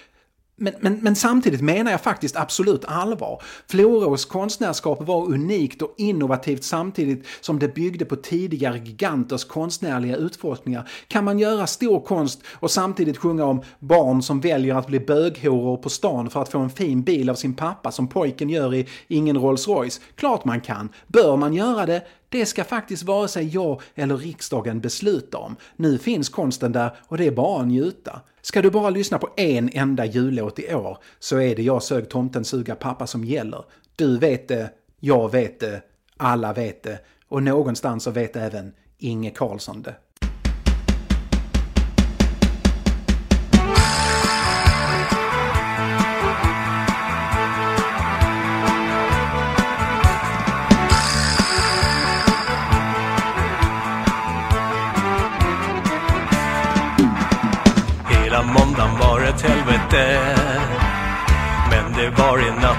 Men, 0.58 0.74
men, 0.80 0.98
men, 1.02 1.16
samtidigt 1.16 1.60
menar 1.60 1.90
jag 1.90 2.00
faktiskt 2.00 2.36
absolut 2.36 2.84
allvar. 2.84 3.42
Florås 3.70 4.24
konstnärskap 4.24 5.06
var 5.06 5.26
unikt 5.26 5.82
och 5.82 5.94
innovativt 5.96 6.64
samtidigt 6.64 7.26
som 7.40 7.58
det 7.58 7.74
byggde 7.74 8.04
på 8.04 8.16
tidigare 8.16 8.78
giganters 8.78 9.44
konstnärliga 9.44 10.16
utforskningar. 10.16 10.88
Kan 11.08 11.24
man 11.24 11.38
göra 11.38 11.66
stor 11.66 12.00
konst 12.00 12.40
och 12.54 12.70
samtidigt 12.70 13.16
sjunga 13.16 13.44
om 13.44 13.62
barn 13.78 14.22
som 14.22 14.40
väljer 14.40 14.74
att 14.74 14.86
bli 14.86 15.00
böghoror 15.00 15.76
på 15.76 15.88
stan 15.88 16.30
för 16.30 16.42
att 16.42 16.48
få 16.48 16.58
en 16.58 16.70
fin 16.70 17.02
bil 17.02 17.30
av 17.30 17.34
sin 17.34 17.54
pappa 17.54 17.92
som 17.92 18.08
pojken 18.08 18.50
gör 18.50 18.74
i 18.74 18.86
Ingen 19.08 19.38
Rolls 19.38 19.68
Royce? 19.68 20.00
Klart 20.14 20.44
man 20.44 20.60
kan. 20.60 20.88
Bör 21.06 21.36
man 21.36 21.54
göra 21.54 21.86
det? 21.86 22.02
Det 22.36 22.46
ska 22.46 22.64
faktiskt 22.64 23.02
vare 23.02 23.28
sig 23.28 23.48
jag 23.48 23.82
eller 23.94 24.16
riksdagen 24.16 24.80
besluta 24.80 25.38
om. 25.38 25.56
Nu 25.76 25.98
finns 25.98 26.28
konsten 26.28 26.72
där 26.72 26.96
och 27.08 27.18
det 27.18 27.26
är 27.26 27.30
bara 27.30 27.60
att 27.60 27.68
njuta. 27.68 28.20
Ska 28.42 28.62
du 28.62 28.70
bara 28.70 28.90
lyssna 28.90 29.18
på 29.18 29.28
en 29.36 29.70
enda 29.72 30.04
jullåt 30.04 30.58
i 30.58 30.74
år 30.74 30.98
så 31.18 31.40
är 31.40 31.56
det 31.56 31.62
Jag 31.62 31.82
sög 31.82 32.08
tomten 32.08 32.44
suga 32.44 32.74
pappa 32.74 33.06
som 33.06 33.24
gäller. 33.24 33.64
Du 33.96 34.18
vet 34.18 34.48
det, 34.48 34.70
jag 35.00 35.32
vet 35.32 35.60
det, 35.60 35.82
alla 36.16 36.52
vet 36.52 36.82
det 36.82 36.98
och 37.28 37.42
någonstans 37.42 38.04
så 38.04 38.10
vet 38.10 38.36
även 38.36 38.72
Inge 38.98 39.30
Carlsson 39.30 39.82
det. 39.82 39.94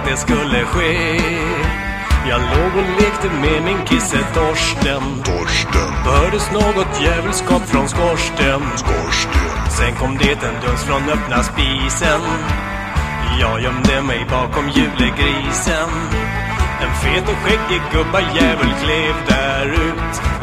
Det 0.10 0.18
skulle 0.18 0.66
ske. 0.66 1.20
Jag 2.30 2.42
låg 2.42 2.72
och 2.82 2.90
lekte 3.02 3.30
med 3.42 3.64
min 3.64 3.86
kisse 3.86 4.18
Torsten. 4.34 5.04
Torsten, 5.24 5.92
Hördes 6.06 6.52
något 6.52 7.02
djävulskap 7.02 7.62
från 7.62 7.88
skorsten. 7.90 8.62
Skorsten, 8.76 9.72
Sen 9.78 9.96
kom 9.96 10.18
det 10.18 10.44
en 10.48 10.62
duns 10.64 10.84
från 10.84 11.10
öppna 11.10 11.44
spisen. 11.44 12.22
Jag 13.40 13.62
gömde 13.62 14.02
mig 14.02 14.26
bakom 14.30 14.70
julegrisen. 14.70 15.90
En 16.82 16.94
fet 17.02 17.30
och 17.30 17.38
skäggig 17.44 17.82
gubbajävel 17.94 18.74
klev 18.84 19.16
där 19.28 19.77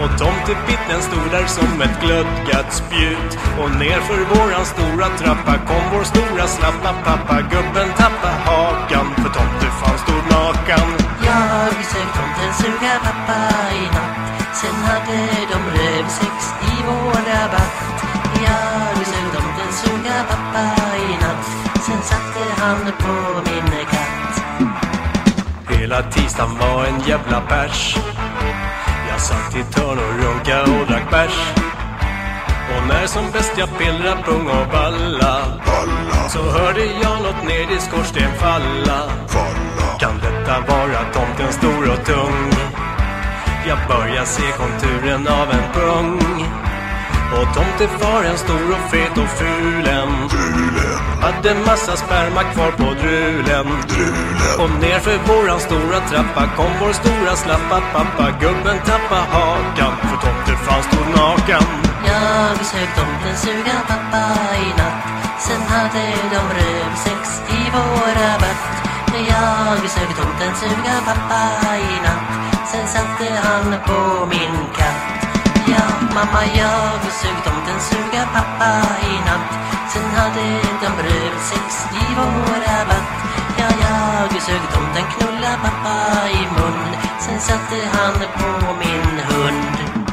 Och 0.05 0.19
tomtebitten 0.19 1.03
stod 1.09 1.31
där 1.31 1.47
som 1.47 1.83
ett 1.83 2.01
glödgat 2.03 2.73
spjut. 2.81 3.31
Och 3.61 3.71
nerför 3.71 4.21
våran 4.35 4.67
stora 4.75 5.09
trappa 5.21 5.55
kom 5.69 5.85
vår 5.93 6.05
stora 6.05 6.47
slappa 6.47 6.93
pappa. 7.05 7.37
Gubben 7.41 7.89
tappa 7.97 8.31
hakan 8.47 9.07
för 9.21 9.31
tomtefan 9.37 9.99
stod 10.05 10.25
nakan. 10.35 10.89
Jag 11.29 11.85
sög 11.93 12.09
tomten 12.17 12.53
suga 12.61 12.95
pappa 13.07 13.41
i 13.81 13.85
natt. 13.97 14.17
Sen 14.61 14.79
hade 14.89 15.19
de 15.53 15.61
rövsex 15.79 16.37
i 16.71 16.75
vår 16.87 17.21
rabatt. 17.31 17.77
Jag 18.47 19.07
sög 19.11 19.27
tomten 19.35 19.71
suga 19.83 20.17
pappa 20.31 20.65
i 20.97 21.13
natt. 21.23 21.47
Sen 21.87 22.03
satte 22.03 22.45
han 22.61 22.81
på 23.03 23.15
min 23.47 23.87
katt. 23.93 24.35
Hela 25.69 26.03
tisdagen 26.03 26.59
var 26.59 26.85
en 26.85 27.01
jävla 27.09 27.41
Jag 27.51 28.14
satt 29.25 29.57
i 29.57 29.61
ett 29.61 29.79
hörn 29.79 29.99
och 29.99 30.15
runka 30.23 30.63
och 30.63 30.87
drack 30.87 31.11
bärs. 31.11 31.37
Och 32.73 32.83
när 32.89 33.07
som 33.07 33.31
bäst 33.33 33.53
jag 33.59 33.79
pillra 33.79 34.13
pung 34.27 34.47
och 34.47 34.67
balla 34.73 35.35
alla, 35.79 36.29
Så 36.29 36.43
hörde 36.43 36.85
jag 36.85 37.23
något 37.23 37.43
ner 37.49 37.77
i 37.77 37.79
skorsten 37.81 38.33
falla. 38.43 38.99
Falla, 39.29 39.99
Kan 40.01 40.15
detta 40.19 40.61
vara 40.61 41.01
tomten 41.13 41.53
stor 41.53 41.83
och 41.93 42.05
tung? 42.07 42.51
Jag 43.69 43.79
börjar 43.89 44.25
se 44.25 44.47
konturen 44.63 45.29
av 45.29 45.51
en 45.51 45.67
pung. 45.75 46.21
Och 47.37 47.55
tomtefaren 47.55 48.39
stor 48.39 48.71
och 48.77 48.91
fet 48.91 49.19
och 49.19 49.29
fulen. 49.39 50.09
Drulen, 50.29 50.94
Hade 51.25 51.55
massa 51.55 51.97
sperma 51.97 52.43
kvar 52.53 52.71
på 52.71 52.89
drulen. 53.01 53.67
Drulen, 53.89 54.61
Och 54.63 54.71
nerför 54.85 55.19
våran 55.29 55.61
stora 55.61 56.01
trappa 56.11 56.45
kom 56.57 56.73
vår 56.81 56.93
stora 56.93 57.37
slappa 57.37 57.79
pappa. 57.93 58.27
Gubben 58.41 58.79
tappa 58.89 59.21
hakan 59.33 59.95
för 60.09 60.17
tomtefan 60.25 60.83
stod 60.83 61.09
nakan 61.17 61.67
Jag 62.07 62.67
sög 62.67 62.89
tomten 62.97 63.37
suga 63.37 63.77
pappa 63.89 64.25
i 64.67 64.69
natt. 64.81 64.99
Sen 65.47 65.63
hade 65.73 66.05
de 66.35 66.43
rövsex 66.59 67.21
i 67.59 67.61
vår 67.75 68.11
rabatt 68.21 68.63
Jag 69.29 69.91
sög 69.91 70.11
tomten 70.19 70.55
suga 70.61 70.95
pappa 71.07 71.43
i 71.77 71.95
natt. 72.07 72.25
Sen 72.71 72.87
satte 72.95 73.27
han 73.45 73.67
på 73.87 74.27
min 74.27 74.57
katt. 74.77 74.85
Ja, 74.87 75.04
mamma, 76.15 76.43
jag 76.57 77.13
sög 77.13 77.37
tomten 77.45 77.81
suga 77.81 78.23
pappa 78.35 78.71
i 79.11 79.13
natt. 79.27 79.51
Sen 79.93 80.11
hade 80.17 80.47
de 80.81 80.89
sex 81.51 81.87
i 81.93 82.15
vår 82.17 82.61
rabatt. 82.65 83.09
Ja, 83.59 83.69
jag 83.83 84.43
sög 84.43 84.63
tomten 84.73 85.05
knulla 85.13 85.53
pappa 85.63 86.29
i 86.29 86.43
mun. 86.57 86.81
Sen 87.19 87.41
satte 87.41 87.77
han 87.93 88.15
på 88.15 88.75
min 88.81 89.21
hund. 89.29 90.04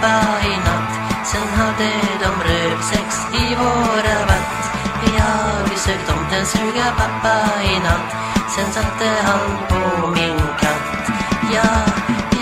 Pappa 0.00 0.46
i 0.46 0.56
natt. 0.56 0.92
Sen 1.24 1.48
hade 1.58 1.90
de 2.22 2.30
rövsex 2.48 3.26
i 3.32 3.54
vår 3.54 4.02
rabatt 4.06 4.70
Jag 5.16 5.78
sög 5.78 5.98
tomten 6.06 6.46
suga 6.46 6.86
pappa 6.96 7.62
i 7.62 7.78
natt. 7.78 8.10
Sen 8.54 8.72
satte 8.72 9.08
han 9.26 9.58
på 9.68 10.08
min 10.08 10.38
katt. 10.60 11.10
Ja, 11.54 11.70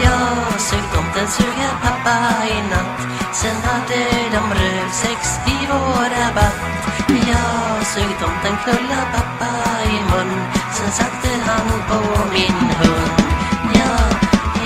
jag 0.05 0.61
sög 0.61 0.83
tomten 0.95 1.29
suga 1.29 1.71
pappa 1.83 2.47
i 2.47 2.61
natt. 2.71 2.99
Sen 3.33 3.57
hade 3.65 4.03
de 4.35 4.43
rövsex 4.61 5.39
i 5.47 5.67
vår 5.71 6.09
rabatt 6.17 6.61
Jag 7.09 7.87
sög 7.87 8.11
tomten 8.21 8.57
knulla 8.65 9.01
pappa 9.15 9.51
i 9.85 9.97
mun. 10.11 10.43
Sen 10.73 10.91
satte 10.93 11.29
han 11.47 11.69
på 11.89 12.01
min 12.33 12.71
hund. 12.81 13.11
Ja, 13.75 13.97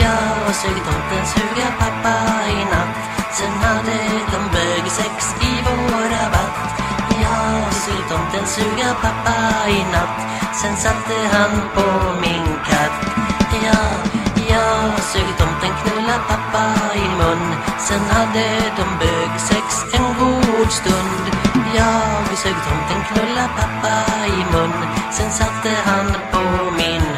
jag 0.01 0.55
sög 0.55 0.75
tomten 0.87 1.27
suga 1.27 1.67
pappa 1.79 2.15
i 2.51 2.65
natt. 2.65 2.80
Sen 3.41 3.53
hade 3.53 3.99
de 4.33 4.41
bögsex 4.53 5.35
i 5.41 5.53
vår 5.65 6.09
rabatt 6.13 6.57
Jag 7.23 7.73
sög 7.75 8.09
tomten 8.09 8.47
suga 8.47 8.95
pappa 9.03 9.69
i 9.69 9.81
natt. 9.93 10.19
Sen 10.61 10.77
satte 10.77 11.17
han 11.33 11.53
på 11.75 11.87
min 12.21 12.47
katt. 12.69 13.01
Ja, 13.65 13.83
jag 14.51 15.03
sög 15.03 15.29
tomten 15.39 15.73
knulla 15.81 16.17
pappa 16.29 16.65
i 16.95 17.09
mun. 17.19 17.55
Sen 17.79 18.05
hade 18.11 18.47
de 18.77 18.87
bögsex 19.01 19.85
en 19.93 20.07
god 20.19 20.73
stund. 20.73 21.25
Jag 21.75 22.39
sög 22.39 22.57
tomten 22.67 23.01
knulla 23.09 23.49
pappa 23.59 23.97
i 24.27 24.41
mun. 24.53 24.73
Sen 25.11 25.31
satte 25.31 25.71
han 25.85 26.07
på 26.33 26.71
min 26.77 27.10